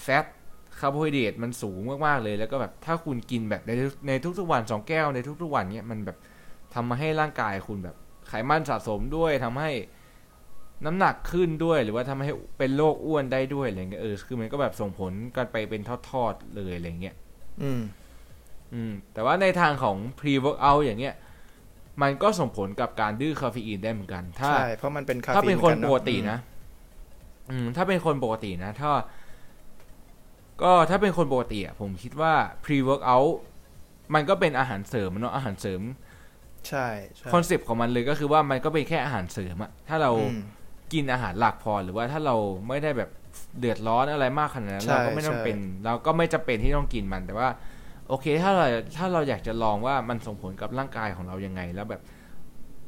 [0.03, 0.25] fat
[0.79, 3.71] คาร์โบไฮเดรตมันสูงมากๆเลย แล้วก็แบบถ้าคุณกินแบบใน
[4.09, 6.19] ในทุกๆวันสองแก้วในทุกๆวันเนี่ยมันแบบ
[6.75, 7.97] ทำมาให้ร่างกายคุณแบบ
[8.29, 9.71] ไขมันสะสมด้วยทำให้
[10.87, 17.15] น้ำหนักขึ้นด้วย หรือว่าทำให้เป็นโรคอ้วนได้ด้วยอะไรเงี้ยเออคือมันก็แบบส่งผลกันไปเป็นทอดๆเลยอะไรเงี้ย
[17.63, 17.81] อืม
[18.75, 21.15] อืม แต่ว่าในทางของ pre workout อย่างเงี้ย
[22.03, 26.39] มันก็ส่งผลกับการดื้อคาเฟอีนได้เหมือนกัน ถ้าใช่เพราะมันเป็นคาเฟอีนถ้าเป็นคนหมือปกตินะ
[27.51, 28.91] อืม ถ้าเป็นคนปกตินะ ถ้า
[30.63, 32.33] ก็ถ้าเป็นคนปกติอะผมคิดว่า
[32.65, 33.31] pre workout
[34.15, 35.83] มันก็เป็นอาหารเสริมเนาะอาหารเสริม
[36.69, 40.41] ใช่ใช่คอนเซปต์ของมันเลยก็คือว่ามันก็เป็นแค่อาหารเสริมอะถ้าเราอืม
[40.93, 42.37] กินอาหารหลักพอหรือว่าถ้าเรา
[42.69, 43.11] ไม่ได้แบบ
[43.59, 47.49] เดือดร้อนอะไรมากขนาดนั้นใช่เราก็ไม่ต้องใช่เป็น เราก็ไม่จำเป็นที่ต้องกินมันแต่ว่า
[48.09, 48.67] โอเค ถ้าเรา
[48.97, 52.03] ถ้าเราอยากจะลองว่ามันส่งผลกับร่างกายของเรายังไง แล้วแบบ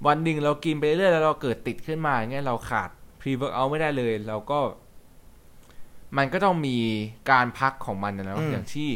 [0.06, 4.58] วันหนึ่งเรากินไปเรื่อยแล้วเราเกิดติดขึ้นมาอย่างเงี้ยเราขาด pre workout ไม่ได้เลย เราก็
[6.16, 6.76] มันก็ต้องมี
[7.30, 8.88] การพักของมันนะเนาะอืมอย่างที่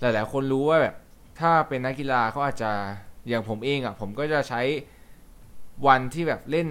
[0.00, 0.94] หลาย ๆ คนรู้ว่าแบบ
[1.40, 2.70] ถ้าเป็นนักกีฬาเขาอาจจะ
[3.28, 4.60] อย่างผมเองอะ่ะ ผมก็จะใช้
[5.86, 6.68] วันที่แบบเล่น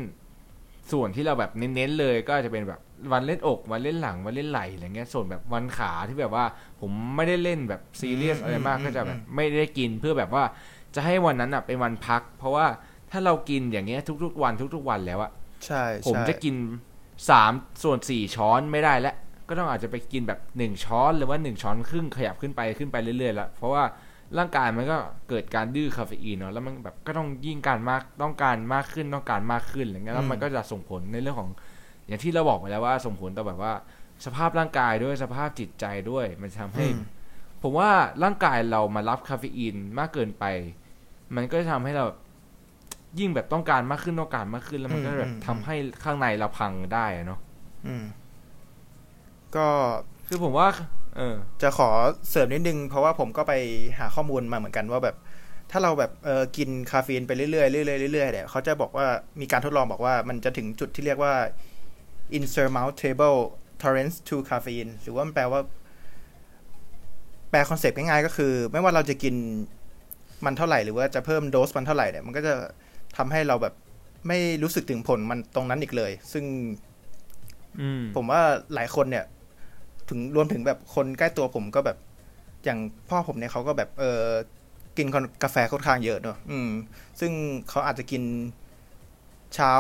[0.92, 2.80] ส่วนที่เราแบบเน้น ๆ เลย ก็อาจจะเป็นแบบ
[3.12, 6.46] วันเล่นอกวันเล่นหลังวันเล่นไหล่อะไรเงี้ยส่วนแบบวันขาที่แบบว่า
[6.82, 10.44] ผมไม่ได้เล่นแบบซีเรียสอืมอะไรมากอืมก็จะแบบอืมไม่ได้กินเพื่อแบบว่า
[10.96, 12.66] จะให้วันนั้นอะเป็นวันพัก เพราะว่า
[13.12, 15.32] ถ้าเรากินอย่างเงี้ยทุก ๆ วันทุก ๆ วันแล้วอะ
[15.66, 16.56] ใช่ผมใช่จะกิน
[17.30, 17.52] สาม
[17.84, 19.16] ส่วนสี่ช้อนไม่ได้แล้ว
[19.48, 23.84] ก็ต้องอาจจะไปกินแบบหนึ่งช้อนหรือว่าหนึ่งช้อนครึ่งขยับขึ้นไปขึ้นไปเรื่อยๆแล้วเพราะว่า
[24.38, 24.98] ร่างกายมันก็
[25.30, 31.50] เกิดการดื้อคาเฟอีนเนาะแล้วมันแบบก็ต้องยิ่งการมากต้องการมากขึ้นต้องการมากขึ้นอะไรเงี้ยแล้วมันก็จะส่งผลในเรื่องของ
[32.12, 33.74] อย่างที่เราบอกไปแล้วว่าส่งผลต่อแบบว่า
[34.26, 37.02] สภาพร่างกายด้วยสภาพจิตใจด้วย มันจะทำให้อืม
[37.62, 37.90] ผมว่า
[38.24, 40.46] ร่างกายเรามารับคาเฟอีนมากเกินไป
[41.36, 42.06] มันก็จะทำให้เรา
[43.20, 47.40] ยิ่งแบบต้องการมากขึ้นต้องการมากขึ้นแล้วมันก็แบบอืมอืมทำให้ข้างในเราพังได้อะเนาะ
[47.88, 48.04] อืม
[49.56, 49.68] ก็
[50.28, 50.68] คือผมว่า
[51.18, 51.90] เออ จะขอ
[52.30, 53.54] เสริมนิดนึง เพราะว่าผมก็ไป
[54.00, 55.16] หาข้อมูลมาเหมือนกันว่าแบบ
[55.72, 59.06] ถ้าเราแบบเออกินคาเฟอีนไปเรื่อยๆเรื่อยๆเรื่อยๆเนี่ยเขาจะบอกว่า
[59.42, 61.34] มีการทดลองบอกว่ามันจะถึงจุดที่เรียกว่า
[62.38, 63.40] insurmountable
[63.82, 65.62] tolerance to caffeine หรือว่ามันแปลว่า
[67.50, 69.36] แปลคอนเซปต์ง่ายๆก็คือ ไม่ว่าเราจะกิน
[70.46, 72.54] มันเท่าไหร่หรือว่าจะเพิ่มโดสมันเท่าไหร่เนี่ยมันก็จะ
[73.18, 73.74] ทำให้เราแบบ
[74.28, 76.46] ไม่รู้สึกถึงผลมันตรงนั้นอีกเลย ซึ่ง
[77.82, 78.42] อืมผมว่า
[78.76, 79.26] หลายคนเนี่ย
[80.10, 81.98] ถึงรวมถึงแบบคนใกล้ตัวผมก็แบบ
[82.64, 84.24] อย่างพ่อผมเนี่ยเขาก็แบบ เออ
[84.98, 85.08] กิน
[85.44, 86.70] กาแฟค่อนข้างเยอะเนอะอืม
[87.20, 87.32] ซึ่ง
[87.70, 88.24] เขาอาจจะกิน
[89.56, 89.72] เช้า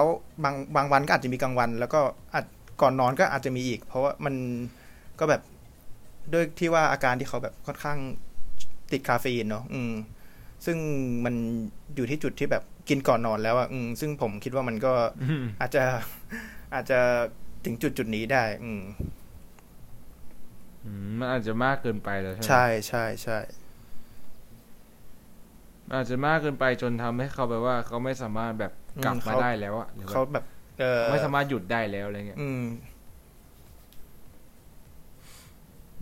[0.43, 2.01] บางบางวันก็อาจจะมีกลางวัน แล้วก็
[2.33, 2.45] อาจ
[2.81, 4.35] ก่อนนอนก็อาจจะมีอีก เพราะว่ามัน
[5.19, 5.41] ก็แบบ
[6.33, 7.97] ด้วยที่ว่าอาการที่เขาแบบค่อนข้าง
[8.91, 9.91] ติดคาเฟอีนเนาะอืม
[10.65, 10.77] ซึ่ง
[11.25, 11.35] มัน
[11.95, 15.83] อยู่ที่จุดที่แบบกินก่อนนอนแล้วอะอืมซึ่งผมคิดว่ามันก็อืมอาจจะ
[16.73, 16.99] อาจจะ
[17.65, 18.81] ถึงจุดจุดนี้ได้อืม
[20.85, 23.39] อืมมันอาจจะมากเกินไปแล้วใช่ไหมใช่ใช่ใช่
[25.87, 28.71] มันอาจจะมากเกินไปจนทำให้เขาแบบว่า เขาไม่สามารถแบบ
[29.05, 30.43] กลับมาได้แล้วอะหรือว่าเขาแบบ
[30.79, 32.63] เออไม่สามารถหยุดได้แล้วอะไรเงี้ย อืม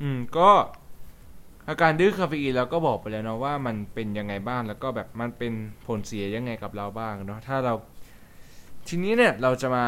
[0.01, 0.49] อืม ก็
[1.69, 5.53] อาการดื้อคาเฟอีนเราก็บอกไปแล้วเนาะว่ามันเป็นยังไงบ้างแล้วก็แบบมันเป็น
[5.85, 7.73] ผลเสียยังไงกับเราบ้างเนาะถ้าเรา
[8.87, 9.85] ทีนี้เนี่ยเราจะมา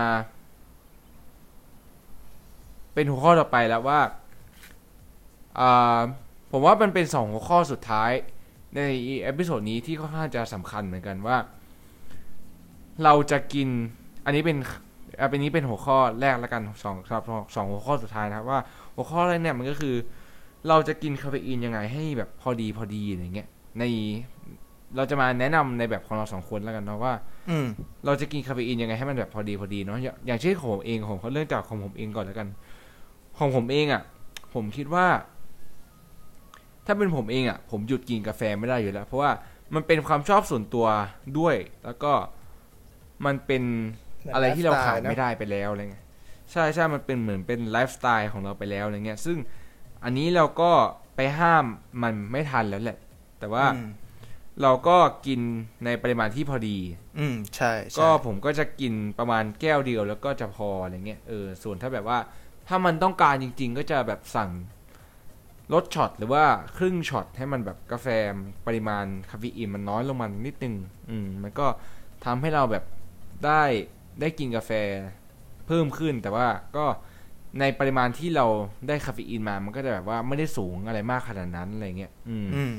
[2.94, 4.00] เป็นหัวข้อต่อไปแล้วว่า
[5.60, 6.00] อ่า
[6.52, 8.12] ผมว่ามันเป็นสองหัวข้อสุดท้าย
[8.76, 8.82] ใน
[9.24, 11.38] episode นี้ที่ค่อนข้างจะสำคัญเหมือนกันว่า
[13.04, 13.68] เราจะกิน
[14.26, 14.58] อันนี้เป็น
[15.22, 18.60] อันนี้เป็นหัวข้อแรกแล้วกันสองสองสองหัวข้อสุดท้ายนะครับว่า
[18.96, 19.96] หัวข้อแรกเนี่ยมันก็คือ
[20.68, 23.48] เราจะกินคาเฟอีนยังไงให้แบบพอดีพอดีอะไรเงี้ย
[23.80, 23.84] ใน
[24.96, 27.14] เราจะมาแนะนำในแบบของเราสองคนแล้วกันเนาะว่า
[27.50, 27.68] อืม
[28.06, 32.48] เราจะกินคาเฟอีนยังไงให้มันแบบพอดีพอดีเนาะอย่างอย่างเช่นของผมเองของเขาเริ่มจากของผมเองก่อนแล้วกัน
[33.38, 34.02] ของผมเองอะ่ะ
[34.54, 35.08] ผมคิดว่า
[36.86, 39.32] ถ้าเป็นผมเองอะ่ะ ผมหยุดกินกาแฟไม่ได้อยู่แล้ว เพราะว่า
[39.76, 40.88] มันเป็นความชอบส่วนตัว
[41.38, 42.14] ด้วย แล้วก็
[43.26, 43.64] มันเป็น
[44.34, 46.06] อะไรที่เราขาดไม่ได้ไปแล้วอะไรเงี้ย
[46.52, 49.38] ใช่ใช่มันเป็นเหมือนเป็นไลฟ์สไตล์ของเราไปแล้วอะไรเงี้ย ซึ่ง
[50.04, 50.72] อันนี้เราก็
[51.16, 51.66] ไปห้าม
[52.04, 52.98] มันไม่ทันแล้วแหละ
[53.40, 53.88] แต่ว่าอืม
[54.62, 55.42] เราก็กิน
[55.86, 56.78] ในปริมาณที่พอดี
[57.20, 62.20] อืมใช่ใช่ก็ผมก็จะกินประมาณแก้วเดียวแล้วก็จะพออะไรเงี้ยเออส่วนถ้าแบบว่า
[62.68, 64.50] ถ้ามันต้องการจริง ๆ ก็จะแบบสั่ง
[65.74, 66.44] ลดช็อตหรือว่า
[66.78, 68.08] ครึ่งช็อตให้มันแบบกาแฟ
[68.68, 70.76] ปริมาณคาเฟอีนมันน้อยลงมานิดนึง
[71.10, 71.68] อืม มันก็
[72.26, 72.84] ทำให้เราแบบ
[73.46, 73.64] ได้
[74.22, 74.72] ได้กินกาแฟ
[75.68, 76.86] เพิ่มขึ้น แต่ว่าก็
[77.60, 78.46] ในปริมาณที่เรา
[78.88, 82.74] ได้คาเฟอีนมา มันก็จะแบบว่าไม่ได้สูงอะไรมากขนาดนั้นอะไรเงี้ยอืมอืม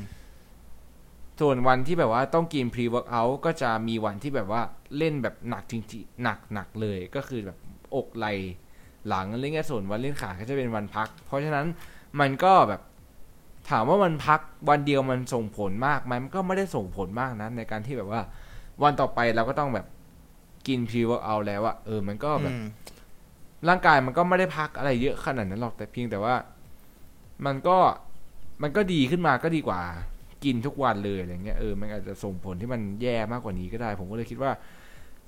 [1.40, 4.62] ส่วนวันที่แบบว่าต้องกิน pre workout ก็จะมีวันที่แบบว่า
[4.96, 7.58] เล่นแบบหนักจริงๆหนักหนักเลยก็คือแบบ
[7.94, 8.26] อกไหล
[9.08, 11.66] หลังอะไรเงี้ยส่วนวันเล่นขาก็จะเป็นวันพัก เพราะฉะนั้น
[12.20, 12.80] มันก็แบบ
[13.70, 18.20] ถามว่ามันพักวันเดียวมันส่งผลมากไหมมันก็ไม่ได้ส่งผลมากนะในการที่แบบว่า
[18.82, 19.86] วันต่อไปเราก็ต้องแบบ
[20.66, 22.66] กิน pre workout แล้วอะเออมันก็แบบอืม
[23.68, 26.34] ร่างกายมันก็ไม่ได้พักอะไรเยอะขนาดนั้นหรอกแต่เพียงแต่ว่า
[27.46, 27.78] มันก็
[28.62, 29.80] มันก็ดีขึ้นมาก็ดีกว่า
[30.44, 34.52] กินทุกวันเลยอะไรเงี้ยเออมันอาจจะส่งผลที่มันแย่มากกว่านี้ก็ได้ ผมก็เลยคิดว่า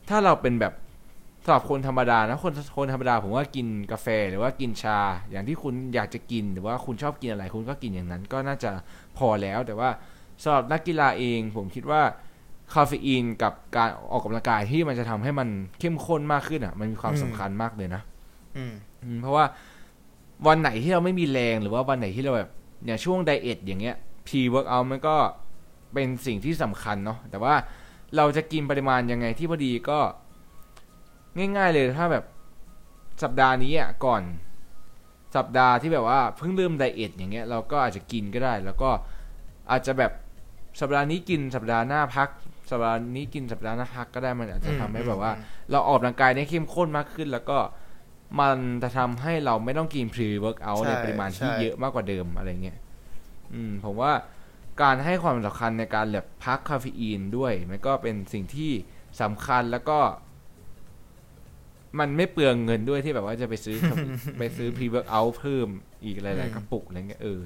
[0.09, 0.73] ถ้าเราเป็นแบบ
[1.45, 4.99] สำหรับคนธรรมดานะคนคนธรรมดาผมว่ากินกาแฟหรือว่ากินชา
[5.31, 8.71] อย่างที่คุณอยากจะกินหรือว่าคุณชอบกินอะไร คุณก็กินอย่างนั้น ก็น่าจะ
[9.19, 9.91] พอแล้ว แต่ว่า
[10.43, 12.03] สำหรับนักกีฬาเอง ผมคิดว่า
[12.73, 15.49] คาเฟอีนกับการออกกำลังกายที่มันจะทำให้มัน
[15.81, 18.03] เข้มข้นมากขึ้นอะ มันมีความสำคัญมากเลยนะ
[18.57, 19.45] อืมอืมเพราะว่า
[20.47, 22.51] วันไหนที่เราไม่มีแรงหรือว่าวันไหนที่เราแบบ
[22.85, 23.97] อย่างช่วงไดเอทอย่างเงี้ย
[24.27, 25.17] pre workout มันก็
[25.93, 27.55] เป็นสิ่งที่สำคัญเนาะแต่ว่า
[28.17, 29.99] เราจะกินปริมาณยังไงที่พอดีก็
[31.57, 32.25] ง่าย ๆ เลยถ้าแบบ
[33.23, 34.23] สัปดาห์นี้อะก่อน
[35.37, 38.91] สัปดาห์ที่แบบว่าเพิ่งเริ่มไดเอทอย่างเงี้ยเราก็อาจจะกินก็ได้ แล้วก็
[39.71, 40.13] อาจจะแบบ
[40.81, 42.29] สัปดาห์นี้กินสัปดาห์หน้าพัก
[42.75, 45.33] สัปดาห์นี้กินสัปดาห์หน้าพักก็ได้มันอาจจะทำให้แบบว่า
[45.71, 47.59] เราออกกำลังกายได้เข้มข้นมากขึ้น แล้วก็
[48.41, 52.79] มันจะทำให้เราไม่ต้องกิน pre workout ใช่ในปริมาณที่ใช่เยอะมากกว่าเดิมอะไรเงี้ย
[53.55, 54.13] อืม ผมว่า
[54.83, 58.73] การให้ความสำคัญในการแบบพักคาเฟอีนด้วย มันก็เป็นสิ่งที่
[59.23, 59.99] สำคัญแล้วก็
[61.99, 63.77] มันไม่เปลืองเงินด้วยที่แบบว่าจะไปซื้อ
[64.39, 65.69] ไปซื้อ pre workout เพิ่ม
[66.05, 67.43] อีกหลายๆกระปุกอะไรเงี้ยเออ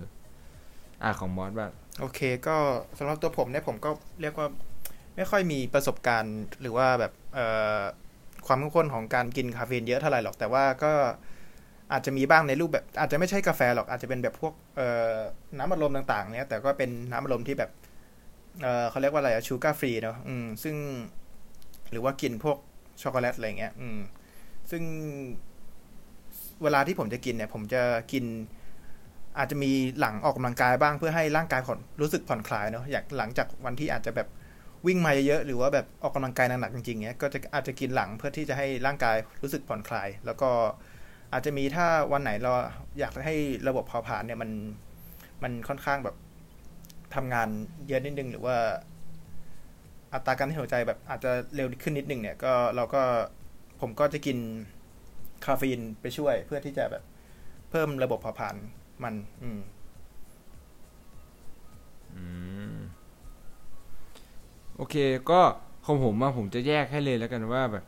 [1.03, 2.57] อะของมอสบ้างโอเค ก็
[2.99, 4.49] สำหรับตัวผมเนี่ยผมก็เรียกว่า
[5.19, 7.47] ไม่ค่อยมีประสบการณ์หรือว่าแบบเอ่
[7.79, 7.81] อ
[8.47, 10.93] ความเข้มข้นของการกินคาเฟอีนเยอะเท่าไหร่หรอก แต่ว่าก็
[11.93, 15.15] อาจจะมีบ้างในรูปแบบ อาจจะไม่ใช่กาแฟหรอกอาจจะเป็นแบบพวกเอ่อ
[15.59, 17.71] น้ำอัดลมต่างๆ เนี่ยแต่ก็เป็นน้ำอัดลมที่แบบ
[18.63, 20.77] เอ่อเขาเรียกว่าอะไรชูการ์ฟรีเนาะอืมซึ่ง
[21.91, 22.59] หรือว่ากินพวก
[23.03, 23.99] ช็อกโกแลตอะไรเงี้ย อืม
[24.71, 24.83] ซึ่ง
[26.63, 28.25] เวลาที่ผมจะกินเนี่ย ผมจะกิน
[29.39, 34.29] อาจจะมีหลังออกกำลังกายบ้างเพื่อให้ร่างกายผ่อนรู้สึกผ่อนคลายเนาะอยางหลังจากวันที่อาจจะแบบ
[34.87, 40.51] วิ่งมาเยอะๆหรือว่าแบบออกกำลังกายหนักๆจริงๆเนี้ยก็จะอาจจะกินหลังเพื่อที่จะให้ร่างกายรู้สึกผ่อนคลาย แล้วก็
[41.33, 42.53] อาจจะมีถ้าวันไหนเรา
[42.99, 43.37] อยากให้
[43.69, 44.51] ระบบเผาผลาญเนี่ยมัน
[45.43, 46.17] มันค่อนข้างแบบ
[47.15, 47.49] ทำงาน
[47.89, 48.57] เยอะนิดนึงหรือว่า
[50.15, 53.03] อัตราการเต้นหัวใจแบบอาจจะเร็วขึ้นนิดนึงเนี่ยก็เราก็
[53.81, 54.39] ผมก็จะกิน
[55.45, 57.05] คาเฟอีนไปช่วย เพื่อที่จะแบบ
[57.71, 58.57] เพิ่มระบบเผาผลาญ
[59.05, 59.61] มัน อืม
[62.15, 62.23] อื
[62.78, 62.78] ม
[64.79, 64.97] โอเค
[65.31, 65.41] ก็
[65.87, 67.85] ของผมอะผมจะแยกให้เลยแล้วกันว่าแบบ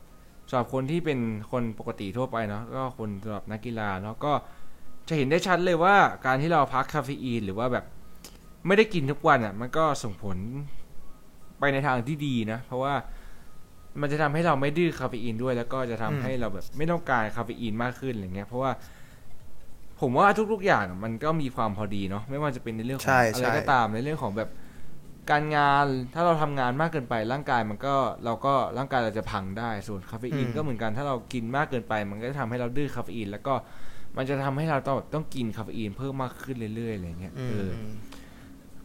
[0.49, 1.19] สำหรับคนที่เป็น
[1.51, 4.33] คนปกติทั่วไปเนาะก็คนสำหรับนักกีฬาเนาะก็
[5.07, 7.85] จะเห็นได้ชัดเลยว่าการที่เราพักคาเฟอีนหรือว่าแบบ
[8.67, 10.37] ไม่ได้กินทุกวันอะมันก็ส่งผล
[11.59, 12.93] ไปในทางที่ดีนะ เพราะว่า
[14.01, 18.71] มันจะทำให้เราไม่ดื้อคาเฟอีนด้วย แล้วก็จะทำให้เราแบบไม่ต้องการคาเฟอีนมากขึ้นอะไรเงี้ยเพราะว่า
[20.01, 24.49] ผมว่าทุกๆอย่างมันก็มีความพอดีเนาะไม่ว่าจะเป็นในเรื่องของใช่อะไรใช่ก็ตามในเรื่องของแบบ
[25.29, 27.95] การงานถ้าเราทำงานมากเกินไปร่างกายมันก็
[28.25, 33.53] เราก็ร่างกายเราจะพังได้ส่วนคาเฟอีนก็เหมือนกันถ้าเรากินมากเกินไป มันก็จะทำให้เราดื้อคาเฟอีนแล้วก็
[34.17, 37.69] มันจะทำให้เราต้องแบบต้องกินคาเฟอีนเพิ่มมากขึ้นเรื่อยๆอะไรเงี้ยอืมเอมอ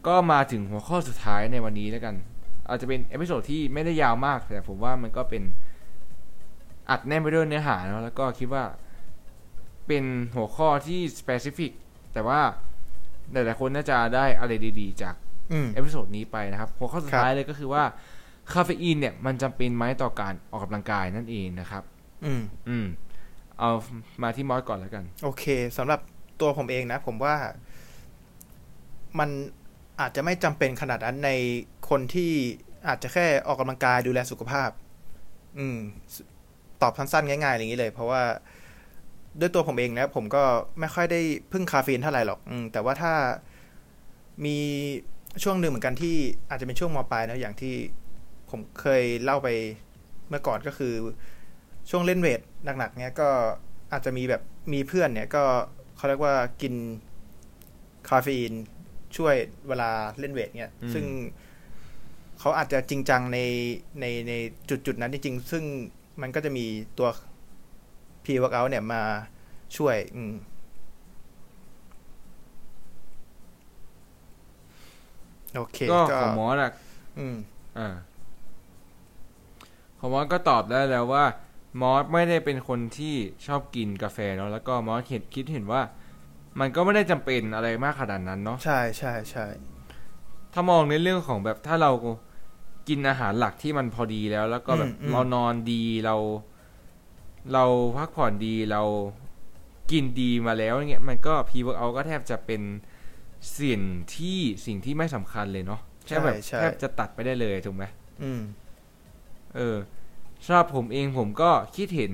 [0.07, 2.15] ก็มาถึงหัวข้อสุดท้ายในวันนี้แล้วกัน
[2.67, 5.43] อาจจะเป็น episode ที่ไม่ได้ยาวมากแต่ผมว่ามันก็เป็น
[6.89, 8.63] อัดแน่นไปด้วยเนื้อหาเนาะแล้วก็คิดว่า
[9.87, 10.03] เป็น
[10.35, 11.71] หัวข้อที่ specific
[12.13, 12.39] แต่ว่า
[13.31, 15.26] หลายๆคนน่าจะได้อะไรดี ๆ จากอืม
[15.73, 17.83] episode นี้ไปนะครับหัวข้อสุดครับท้ายเลยก็คือว่า
[18.53, 21.83] คาเฟอีนเนี่ยมันจำเป็นไหมต่อการออกกำลังกายนั่นเองนะครับ
[22.25, 22.85] อืม อืม
[23.59, 23.69] เอา
[24.23, 25.43] มาที่มอสก่อนแล้วกัน โอเค
[25.77, 25.99] สำหรับ
[26.41, 27.35] ตัวผมเองนะ ผมว่า
[29.19, 29.29] มัน
[29.99, 31.31] อาจจะไม่จำเป็นขนาดนั้นใน
[31.89, 32.31] คนที่
[32.87, 34.69] อาจจะแค่ออกกำลังกายดูแลสุขภาพ
[35.59, 35.77] อืม
[36.81, 38.21] ตอบสั้นๆง่ายๆอย่างนี้เลย เพราะว่า
[39.39, 40.43] ด้วยตัวผมเองนะผมก็
[40.79, 41.21] ไม่ค่อยได้
[41.51, 43.13] พึ่งคาเฟอีนเท่าไหร่หรอก อืม แต่ว่าถ้า
[44.45, 44.57] มี
[45.43, 46.15] ช่วงหนึ่งเหมือนกันที่
[46.49, 47.75] อาจจะเป็นช่วงมปลายนะอย่างที่
[48.49, 49.47] ผมเคยเล่าไป
[50.29, 50.93] เมื่อก่อนก็คือ
[51.89, 52.41] ช่วงเล่นเวท
[52.77, 53.29] หนักๆเนี้ยก็
[53.91, 54.41] อาจจะมีแบบ
[54.73, 55.43] มีเพื่อนเนี่ยก็
[55.95, 56.73] เขาเรียกว่ากิน
[58.09, 58.53] คาเฟอีน
[59.17, 59.35] ช่วย
[59.67, 61.05] เวลาเล่นเวทเนี่ยอืมซึ่ง
[62.39, 63.39] เขาอาจจะจริงจังใน
[63.99, 64.33] ในใน
[64.69, 65.63] จุดจุดๆนั้นจริงๆซึ่ง
[66.21, 66.65] มันก็จะมี
[66.97, 67.09] ตัว
[68.25, 69.01] พีว o r k o u t เนี่ยมา
[69.77, 70.33] ช่วย อืม
[75.57, 76.71] โอเคก็ก็ของมอสอะ
[77.19, 77.35] อืม
[77.77, 77.89] อ่า
[79.99, 81.25] ของมอสก็ตอบได้แล้วว่า
[81.81, 83.15] มอสไม่ได้เป็นคนที่
[83.47, 85.81] ชอบกินกาแฟเนาะแล้วก็มอสเห็นคิดเห็นว่า
[86.59, 89.45] มันก็ไม่ได้จำเป็นอะไรมากขนาดนั้นเนาะใช่ใช่ใช่
[90.53, 91.91] ถ้ามองในเรื่องของแบบถ้าเรา
[92.87, 96.15] กินอาหารหลักที่มันพอดีแล้ว แล้วก็แบบอืมอืมเรานอนดีเรา
[97.53, 97.63] เรา
[97.97, 98.81] พักผ่อนดีเรา
[99.91, 102.61] กินดีมาแล้วเงี้ยมันก็ pre workout ก็แทบจะเป็น
[103.59, 103.81] สิ่ง
[104.15, 107.83] ที่สิ่งที่ไม่สำคัญเลยเนาะแค่แบบใช่แทบจะตัดไปได้เลยถูกไหม
[108.23, 108.41] อืม
[109.55, 109.77] เออ
[110.45, 112.13] สำหรับผมเองผมก็คิดเห็น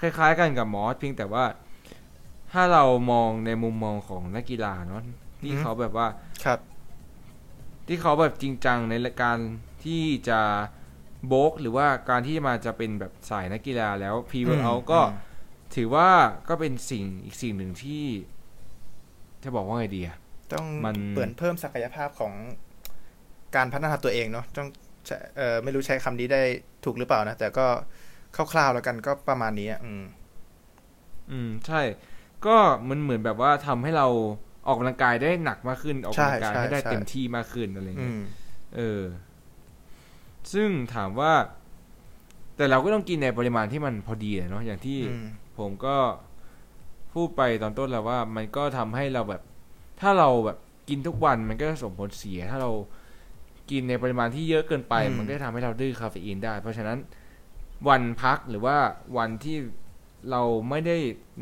[0.00, 1.44] คล้ายๆกันกับมอสเพียงแต่ว่า
[2.52, 5.02] ถ้าเรามองในมุมมองของนักกีฬาเนาะ
[5.40, 6.06] ที่อือฮึเขาแบบว่า
[6.44, 6.58] ครับ
[7.86, 9.38] ที่เขาแบบจริงจังในการ
[9.84, 10.40] ที่จะ
[11.26, 15.18] โบกหรือว่าการที่มาจะเป็นแบบสายนักกีฬาแล้วพีเวอร์เอาก็อืม
[15.74, 16.08] ถือว่า
[16.48, 18.04] ก็เป็นสิ่งอีกสิ่งหนึ่งที่
[19.42, 20.16] จะบอกว่าไงดีอะ
[20.54, 22.32] ต้องมันเปิดเพิ่มศักยภาพของ
[23.56, 24.68] การพัฒนาตัวเองเนาะต้อง
[25.06, 26.42] ใช้เออไม่รู้ใช้คำนี้ได้
[26.84, 27.66] ถูกหรือเปล่านะ แต่ก็
[28.36, 30.04] คร่าวๆแล้วกันก็ประมาณนี้อะอืม
[31.30, 31.80] อืม ใช่
[32.46, 32.56] ก็
[32.88, 34.06] มันเหมือนแบบว่าทำให้เรา
[34.66, 38.22] ออกกำลังกายได้หนักมากขึ้น ออกกำลังกายใช่ให้ได้ใช่เต็มที่มากขึ้นอะไรอืเงี้ยม
[38.76, 39.02] เออ
[40.52, 41.32] ซึ่งถามว่า
[42.56, 45.26] แต่เราก็ต้องกินในปริมาณที่มันพอดีอะเนาะอย่างที่อืม
[45.58, 45.96] ผมก็
[47.14, 49.42] พูดไปตอนต้นแล้วว่า มันก็ทำให้เราแบบ
[50.00, 52.70] ถ้าเราแบบกินทุกวันมันก็ส่งผลเสีย ถ้าเรา
[53.70, 56.98] กินในปริมาณที่เยอะเกินไปอืมมันก็จะทำให้เราดื้อคาเฟอีนได้ เพราะฉะนั้น
[57.88, 58.76] วันพักหรือว่า
[59.16, 59.56] วันที่
[60.30, 60.96] เราไม่ได้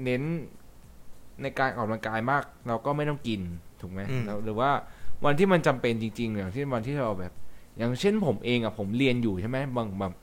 [0.05, 0.23] เน้น
[1.43, 3.41] ในการออกกำลังกายมาก เราก็ไม่ต้องกิน
[3.81, 4.71] ถูกไหมอืมแล้วหรือว่า
[5.25, 7.33] วันที่มันจำเป็นจริงๆอย่างที่วันที่เราแบบ
[7.77, 10.15] อย่างเช่นผมเองอะผมเรียนอยู่ใช่ไหมบางแบบ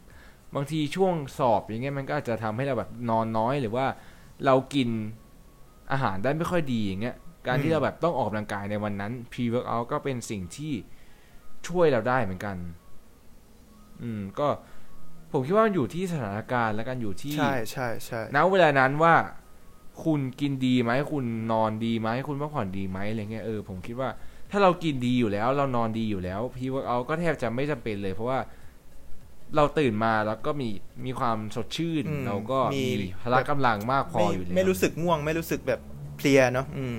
[0.55, 3.85] บางทีช่วงสอบอย่างเงี้ยมันก็อาจจะทำให้เราแบบนอนน้อยหรือว่า
[4.45, 4.89] เรากิน
[5.91, 7.15] อาหารได้ไม่ค่อยดีอย่างเงี้ย
[7.47, 10.73] การที่มเราแบบต้องออกกำลังกายในวันนั้น pre workout ก็เป็นสิ่งที่
[11.67, 12.57] ช่วยเราได้เหมือนกัน
[14.03, 14.47] อืม ก็
[15.31, 19.13] ผมคิดว่ามันอยู่ที่สถานการณ์และกันอยู่ที่ใช่ใช่ใช่ณเวลานั้นว่า
[20.03, 24.09] คุณกินดีไหมคุณนอนดีไหมคุณพักผ่อนดีไหมอะไรเงี้ยเออผมคิดว่า
[24.51, 28.39] ถ้าเรากินดีอยู่แล้ว เรานอนดีอยู่แล้ว pre workout ก็แทบจะไม่จำเป็นเลย เพราะว่า
[29.55, 30.69] เราตื่นมาแล้วก็มี
[31.05, 35.79] มีความสดชื่นอืมเราก็มีมีพละกำลังมากพอไม่อยู่แล้วไม่รู้สึกง่วง ไม่รู้สึกแบบ
[36.17, 36.97] เพลียเนาะอืม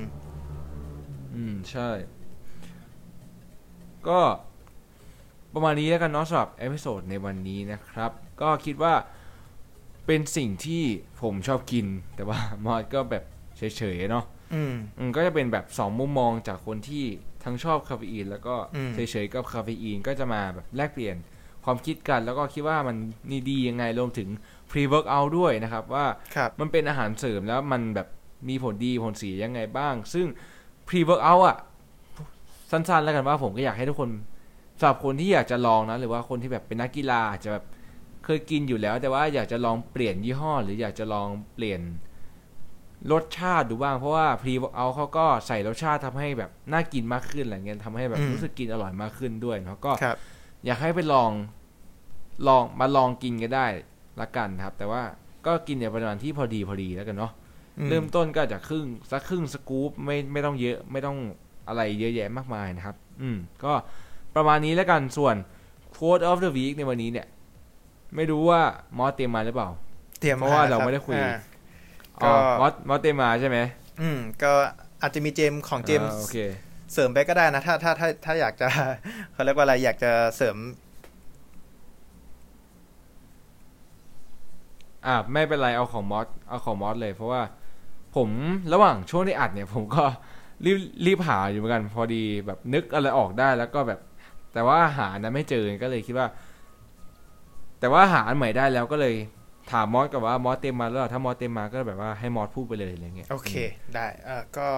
[1.34, 1.90] อืม ใช่
[4.08, 4.20] ก็
[5.54, 8.94] ประมาณนี้แล้วกันเนาะสำหรับ episode ในวันนี้นะครับ ก็คิดว่า
[10.06, 10.82] เป็นสิ่งที่
[11.22, 13.24] ผมชอบกิน แต่ว่ามอสก็แบบ
[13.56, 13.62] เฉ
[13.94, 14.24] ยๆเนาะ
[14.54, 17.04] อืมอืมก็จะเป็นแบบสองมุมมองจากคนที่
[17.44, 21.16] ทั้งชอบคาเฟอีน แล้วก็อืมเฉยๆกับคาเฟอีนก็จะมาแบบแลกเปลี่ยน
[21.64, 22.96] ความคิดกันแล้วก็คิดว่ามัน
[23.30, 24.28] นี่ดียังไงรวมถึง
[24.70, 26.06] pre workout ด้วยนะครับ ว่า
[26.36, 28.08] ครับมันเป็นอาหารเสริมแล้วมันแบบ
[28.48, 30.26] มีผลดีผลเสียยังไงบ้าง ซึ่ง
[30.88, 31.58] pre workout อะ
[32.70, 34.10] สั้นๆ แล้วกันว่าผมก็อยากให้ทุกคน
[34.78, 37.64] สำหรับคนที่อยากจะลองนะ หรือว่าคนที่แบบเป็นนักกีฬาอาจจะแบบ
[38.24, 41.80] เคยกินอยู่แล้ว แต่ว่าอยากจะลองเปลี่ยนยี่ห้อ หรืออยากจะลองเปลี่ยน
[43.12, 50.16] รสชาติดูบ้าง เพราะว่า pre workout เขาก็ใส่รสชาติทำให้แบบน่ากินมากขึ้นอะไรเงี้ยทำให้แบบอืมรู้สึกกินอร่อยมากขึ้นด้วยเนาะก็ครับ
[50.64, 51.30] อยากให้ไปลอง
[52.48, 53.66] ลองมาลองกินกันได้
[54.20, 55.02] ละกันครับ แต่ว่า
[55.46, 57.37] ก็กินในปริมาณที่พอดีพอดีแล้วกันเนาะอืม
[57.88, 61.16] เริ่มต้นก็จากครึ่งสักครึ่งสกู๊ปไม่ไม่ต้องเยอะไม่ต้อง
[61.68, 63.72] อะไรเยอะแยะมากมายนะครับ อืมก็
[64.34, 65.36] ประมาณนี้แล้วกันส่วน
[65.94, 67.26] quote of the week ในวันนี้เนี่ย
[68.16, 68.60] ไม่รู้ว่า
[68.98, 69.68] มอสเตรียมมาหรือเปล่า
[70.20, 71.36] เตรียมเพราะว่าหคเราบไม่ได้คุยอ่า
[72.22, 73.58] อ๋อก็มอสมอสเตรียมมาใช่ไหม
[74.00, 74.52] อืม ก็
[75.02, 76.36] อาจจะมีเจมส์ของเจมส์อ่าโอเค
[76.92, 78.68] เสริมไปก็ได้นะถ้าถ้าถ้าถ้าอยากจะ
[79.32, 80.56] เขาเรียกว่าอะไรอยากจะเสริม
[85.06, 87.42] อ่าไม่เป็นไรเอาของมอสเอาของมอสเลยเพราะว่า
[88.16, 88.28] ผม
[88.72, 90.04] ระหว่างช่วงที่อัดเนี่ย ผมก็
[90.64, 94.00] รีบรีบหาอยู่เหมือนกัน พอดีแบบนึกอะไรออกได้แล้วก็แบบ
[94.54, 96.26] แต่ว่าหานะไม่เจอก็เลยคิดว่า
[97.80, 99.14] แต่ว่าหาอันใหม่ได้แล้วก็เลย
[99.72, 103.52] ถามมอสกับว่ามอสเต็มมาแล้วเหรอถ้ามอสเต็มมาก็แบบว่าให้มอสพูดไปเลยอะไรเงี้ยโอเค
[103.94, 104.68] ได้เอ่าก็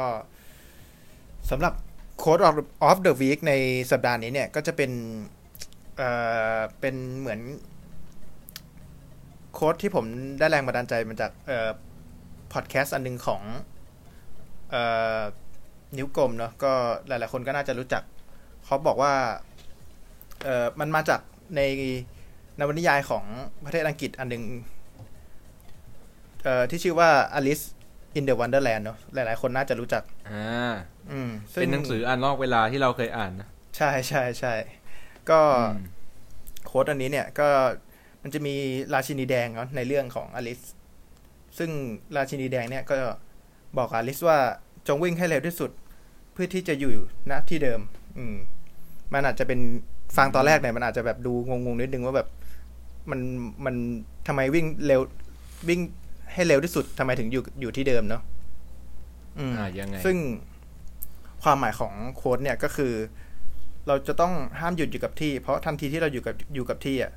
[1.50, 1.72] สำหรับ
[2.22, 2.54] Code of
[2.88, 3.52] of the Week ใน
[3.90, 4.90] สัปดาห์นี้เนี่ย ก็จะเป็น
[5.96, 6.10] เอ่
[6.56, 7.40] อเป็นเหมือน
[9.52, 10.04] โค้ดที่ผม
[10.38, 11.68] ได้แรงบันดาลใจมาจากเอ่อ
[12.52, 13.42] พอดแคสต์อันหนึงของ
[14.70, 14.82] เอ่
[15.18, 15.20] อ
[15.96, 16.72] นิ้วกลมเนาะก็
[17.08, 18.02] หลาย ๆ คนก็น่าจะรู้จัก
[18.64, 19.12] เขาบอกว่า
[20.44, 21.20] เอ่อมันมาจาก
[21.56, 21.60] ใน
[22.58, 23.24] นวนิยายของ
[23.64, 24.44] ประเทศอังกฤษอันหนึง
[26.44, 27.64] เอ่อที่ชื่อว่า Alice
[28.18, 30.72] in the Wonderland เนาะหลาย ๆ คนน่าจะรู้จัก อ่า
[31.10, 34.54] อืมซึ่เป็นหนังสืออ่านนอกเวลาที่เราเคยอ่านนะ ใช่ใช่ใช่
[35.30, 35.84] ก็อืม
[36.66, 37.48] โค้ดอันนี้เนี่ย ก็
[38.22, 38.54] มันจะมี
[38.94, 40.60] ราชินีแดงเนาะในเรื่องของอลิส
[41.58, 41.70] ซึ่ง
[42.16, 42.96] ราชินีแดงเนี่ยก็
[43.78, 44.38] บอกอลิสว่า
[44.86, 45.70] จงวิ่งให้เร็วที่สุด
[46.32, 46.92] เพื่อที่จะอยู่
[47.30, 47.80] ณที่เดิม
[48.18, 48.36] อืม
[49.12, 49.60] มันอาจจะเป็น
[50.16, 52.28] ฟังตอนแรกเนี่ยมันอาจจะแบบดูงงๆนิดนึงว่าแบบ
[53.10, 53.20] มัน
[53.64, 53.74] มัน
[54.26, 55.00] ทำไมวิ่งเร็ว
[55.68, 55.80] วิ่ง
[56.32, 58.22] ให้เร็วที่สุดทำไมถึงอยู่อยู่ที่เดิมเนาะ
[59.38, 60.16] อืมอ่ายังไง ซึ่ง
[61.42, 62.92] ความหมายของโค้ดเนี่ยก็คือ
[63.86, 67.12] เราจะต้องห้ามหยุดอยู่กับที่ เพราะทันทีที่เราอยู่กับอยู่กับที่อะ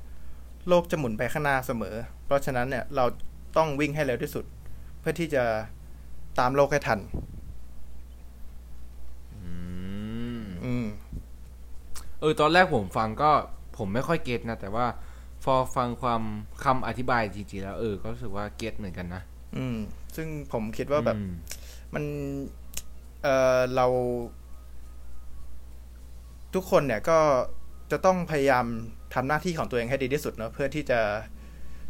[0.68, 3.04] โลกจะหมุนไปข้างหน้าเสมอ เพราะฉะนั้นเนี่ยเรา
[3.56, 4.44] ต้องวิ่งให้เร็วที่สุด
[5.00, 5.44] เพื่อที่จะ
[6.38, 7.00] ตามโลกให้ทัน
[9.34, 9.50] อื
[10.40, 10.86] มอืม
[12.20, 13.30] เออตอนแรกผมฟังก็
[13.76, 14.86] ผมไม่ค่อยเก็ตนะ แต่ว่า
[15.44, 16.22] พอฟังความ
[16.64, 19.22] คำอธิบายจริงๆแล้วเออ ก็รู้สึกว่าเก็ตเหมือนกันนะ
[19.56, 19.76] อืม
[20.16, 21.32] ซึ่งผมคิดว่าแบบอืม
[21.94, 22.04] มัน
[23.22, 23.86] เออเรา
[26.54, 27.18] ทุกคนเนี่ยก็
[27.90, 28.64] จะต้องพยายาม
[29.14, 31.00] ทำหน้าที่ของตัวเองให้ดีที่สุดเนาะเพื่อที่จะ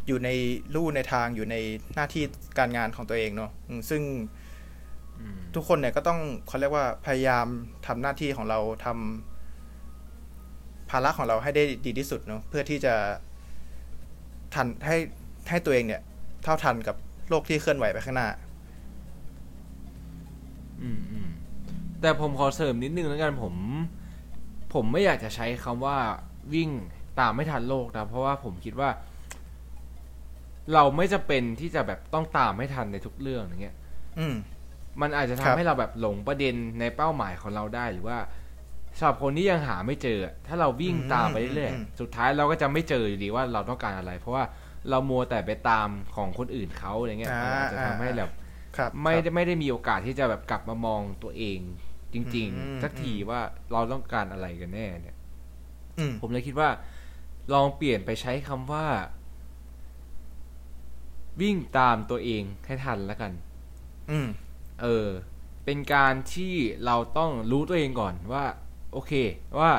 [0.07, 0.29] อยู่ใน
[0.75, 1.55] ลู่ในทางอยู่ใน
[1.95, 2.23] หน้าที่
[2.57, 4.01] การงานของตัวเองเนาะอืมซึ่ง
[5.19, 7.47] อืมทุกคนเนี่ยก็ต้องเขาเรียกว่าพยายาม
[7.87, 12.93] ทำหน้าที่ของเราทำภาระของเราให้ได้ดีที่สุดเนาะเพื่อที่จะ
[14.53, 14.97] ทันให้
[15.49, 16.01] ให้ตัวเองเนี่ย
[16.43, 16.95] เท่าทันกับ
[17.29, 18.27] โลกที่เคลื่อนไหวไปข้างหน้า
[20.81, 21.27] อืมอืม
[22.01, 23.53] แต่ผมขอเสริมนิดนึงแล้วกันผม
[24.73, 25.97] ผมไม่อยากจะใช้คำว่า
[26.53, 26.69] วิ่ง
[27.19, 28.89] ตามไม่ทันโลกนะ เพราะว่าผมคิดว่า
[30.73, 33.75] เราไม่จะเป็นที่จะแบบต้องตามไม่ทันในทุกเรื่องอย่างเงี้ย
[34.19, 34.35] อืม
[35.01, 38.17] มันอาจจะทำครับให้เราแบบหลงประเด็นในเป้าหมายของเราได้หรือว่า
[38.97, 44.43] สำหรับคนที่ยังหาไม่เจอ ถ้าเราวิ่งตามไปเรื่อยๆสุดท้ายเราก็จะไม่เจออยู่ดีว่าเราต้องการอะไร เพราะว่า
[44.89, 48.31] เรามัวแต่ไปตามของคนอื่นเขาอะไรเงี้ยมันอาจจะทำให้แบบ
[48.77, 51.59] ครับไม่คได้รับไม่ได้มีโอกาสที่จะแบบกลับมามองตัวเอง
[52.13, 53.39] จริงอืมๆสักทีว่า
[53.71, 55.15] เราต้องการอะไรกันแน่เนี่ย
[55.99, 56.69] อืมผมเลยคิดว่า
[57.53, 58.85] ลองเปลี่ยนไปใช้คำว่า
[61.41, 63.31] วิ่งตามตัวเองให้ทันแล้วกัน
[64.11, 64.27] อืม
[64.81, 65.07] เออ
[65.65, 66.53] เป็นการที่
[66.85, 68.45] เราต้องรู้ตัวเองก่อนว่า
[68.93, 69.11] โอเค
[69.59, 69.71] ว่า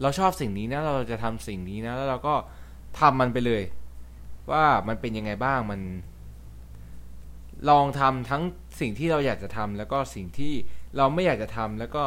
[0.00, 2.34] เราชอบสิ่งนี้นะ เราจะทำสิ่งนี้นะ แล้วเราก็
[3.00, 3.62] ทำมันไปเลย
[4.50, 5.80] ว่ามันเป็นยังไงบ้างมัน
[7.70, 8.42] ลองทำทั้ง
[8.80, 10.52] สิ่งที่เราอยากจะทำแล้วก็สิ่งที่
[10.96, 12.04] เราไม่อยากจะทำแล้วก็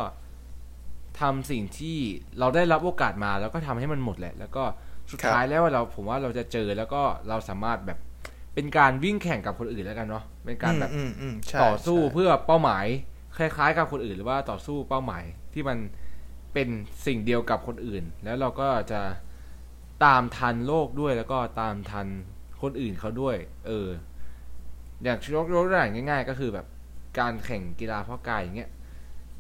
[1.22, 1.98] ทำสิ่งที่
[2.40, 4.64] เราได้รับโอกาสมา แล้วก็ทำให้มันหมดแหละ แล้วก็
[5.10, 8.00] สุดครับท้ายแล้วเราผมว่าเราจะเจอแล้วก็เราสามารถแบบ
[8.54, 12.86] เป็นการวิ่งแข่งกับคนอื่นแล้วกันเนาะเป็นการแบบอืมอืมใช่ต่อสู้ใช่เพื่อเป้าหมาย
[13.38, 15.24] คล้ายๆ กับคนอื่น หรือว่าต่อสู้เป้าหมาย
[15.54, 15.78] ที่มัน
[16.54, 16.70] เป็น
[17.06, 19.02] สิ่งเดียวกับคนอื่น แล้วเราก็จะ
[20.06, 22.08] ตามทันโลกด้วยแล้วก็ตามทัน
[22.62, 23.36] คนอื่นเขาด้วย
[23.68, 23.88] เออ
[25.04, 26.66] อย่างยกยกตัวอย่างง่าย ๆ ก็คือแบบ
[27.20, 28.72] การแข่งกีฬาเพาะกายอย่างเงี้ย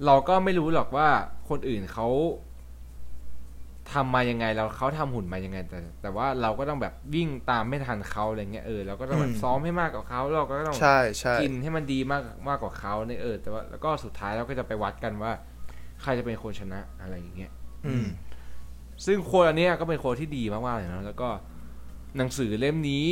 [0.06, 1.10] เราก็ไม่รู้หรอกว่า
[1.50, 2.08] คนอื่นเขา
[3.92, 15.32] ทำมายังไงแล้วเขาทำหุ่นมายังไง แต่ แต่ว่าเราก็ต้องแบบวิ่งตามไม่ทันเขาอะไรเงี้ยเออเราก็ต้องแบบซ้อมให้มากกว่าเขาเราก็ต้องใช่ใช่กินให้มันดีมากมากกว่าเขาเนี่ยเออแต่ว่าแล้วก็สุดท้ายเราก็จะไปวัดกันว่า
[16.02, 17.52] ใครจะเป็นคนชนะอะไรอย่างเงี้ย
[17.86, 18.06] อืม
[19.06, 21.30] ซึ่งโค้ดอันเนี้ยก็เป็นโค้ดที่ดีมากๆเลยนะแล้วก็
[22.18, 23.08] หนังสือเล่มนี้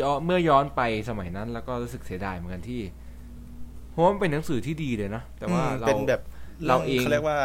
[0.00, 2.80] ย้อนเมื่อย้อนไปสมัยนั้น แล้วก็รู้สึกเสียดายเหมือนกันที่
[3.90, 6.22] เพราะว่ามันเป็นหนังสือที่ดีเลยนะแต่ว่าอืมเราเป็นแบบ
[6.68, 7.38] เราเองเขาเรียกว่า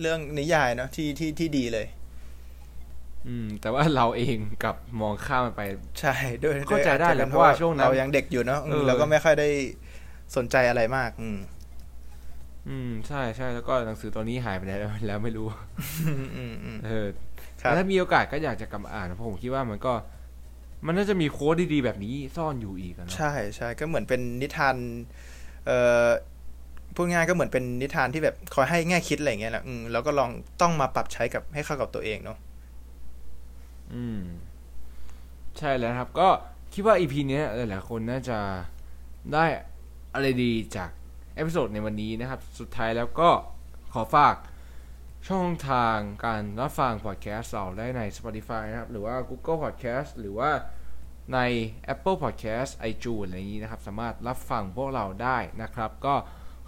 [0.00, 1.86] เรื่องนิยายเนาะที่ที่ที่ดีเลย
[3.26, 5.62] อืม แต่ว่าเราเองกลับมองข้ามมันไป
[6.00, 9.48] ใช่ด้วยเข้าใจได้ด้วยแหละอจจเพราะว่าช่วงนั้นเรายังเด็กอยู่เนาะอืมเออเราก็ไม่ค่อยได้
[10.36, 11.38] สนใจอะไรมาก อืม
[12.68, 15.46] อืม ใช่ใช่แล้วก็หนังสือตัวนี้หายไปไหนแล้วแล้วไม่รู้
[16.06, 17.06] อืมอืมอืมเออ
[17.62, 19.92] ครับแต่ถ้ามีโอกาสก็อยากจะกลับมาอ่านเพราะผมคิดว่ามันก็
[20.86, 24.76] มันน่าจะมี quote ดีๆแบบนี้ซ่อนอยู่อีกอะเนาะใช่ใช่ก็เหมือนเป็นนิทาน
[25.66, 26.06] เอ่อ
[26.98, 30.30] พูดง่ายก็เหมือนเป็นนิทานที่แบบคอยให้แง่คิดอะไรอย่างเงี้ยแหละอืมแล้วก็ลอง
[30.60, 32.38] ต้องมาปรับใช้กับให้เข้ากับตัวเองเนาะ
[33.94, 34.20] อืม
[35.58, 36.28] ใช่แล้วครับ ก็
[36.72, 38.38] คิดว่า EP เนี้หลายๆคนน่าจะ
[39.32, 39.44] ได้
[40.14, 40.90] อะไรดีจาก
[41.34, 43.30] episode ในวันนี้นะครับ สุดท้ายแล้วก็
[43.92, 44.34] ขอฝาก
[45.28, 50.50] ช่องทางการรับฟังพอดแคสต์เราได้ใน Spotify นะครับ หรือว่า Google Podcast หรือว่า
[51.34, 51.38] ใน
[51.94, 56.14] Apple Podcast iTunes อะไรอย่างนี้นะครับ สามารถรับฟังพวกเราได้นะครับ ก็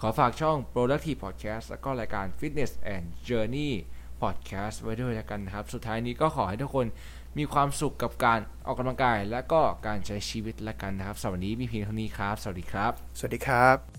[0.02, 3.70] ขอฝากช่อง Productive Podcast แล้วก็รายการ Fitness and Journey
[4.22, 6.86] Podcast ไว้ด้วยแล้วกันนะครับ สุดท้ายนี้ก็ขอให้ทุกคน
[7.38, 13.89] มีความสุขกับการออกกำลังกาย และก็การใช้ชีวิตแล้วกันนะครับสำหรับวันนี้มีเพียงเท่านี้ครับ สวัสดีครับ สวัสดีครับ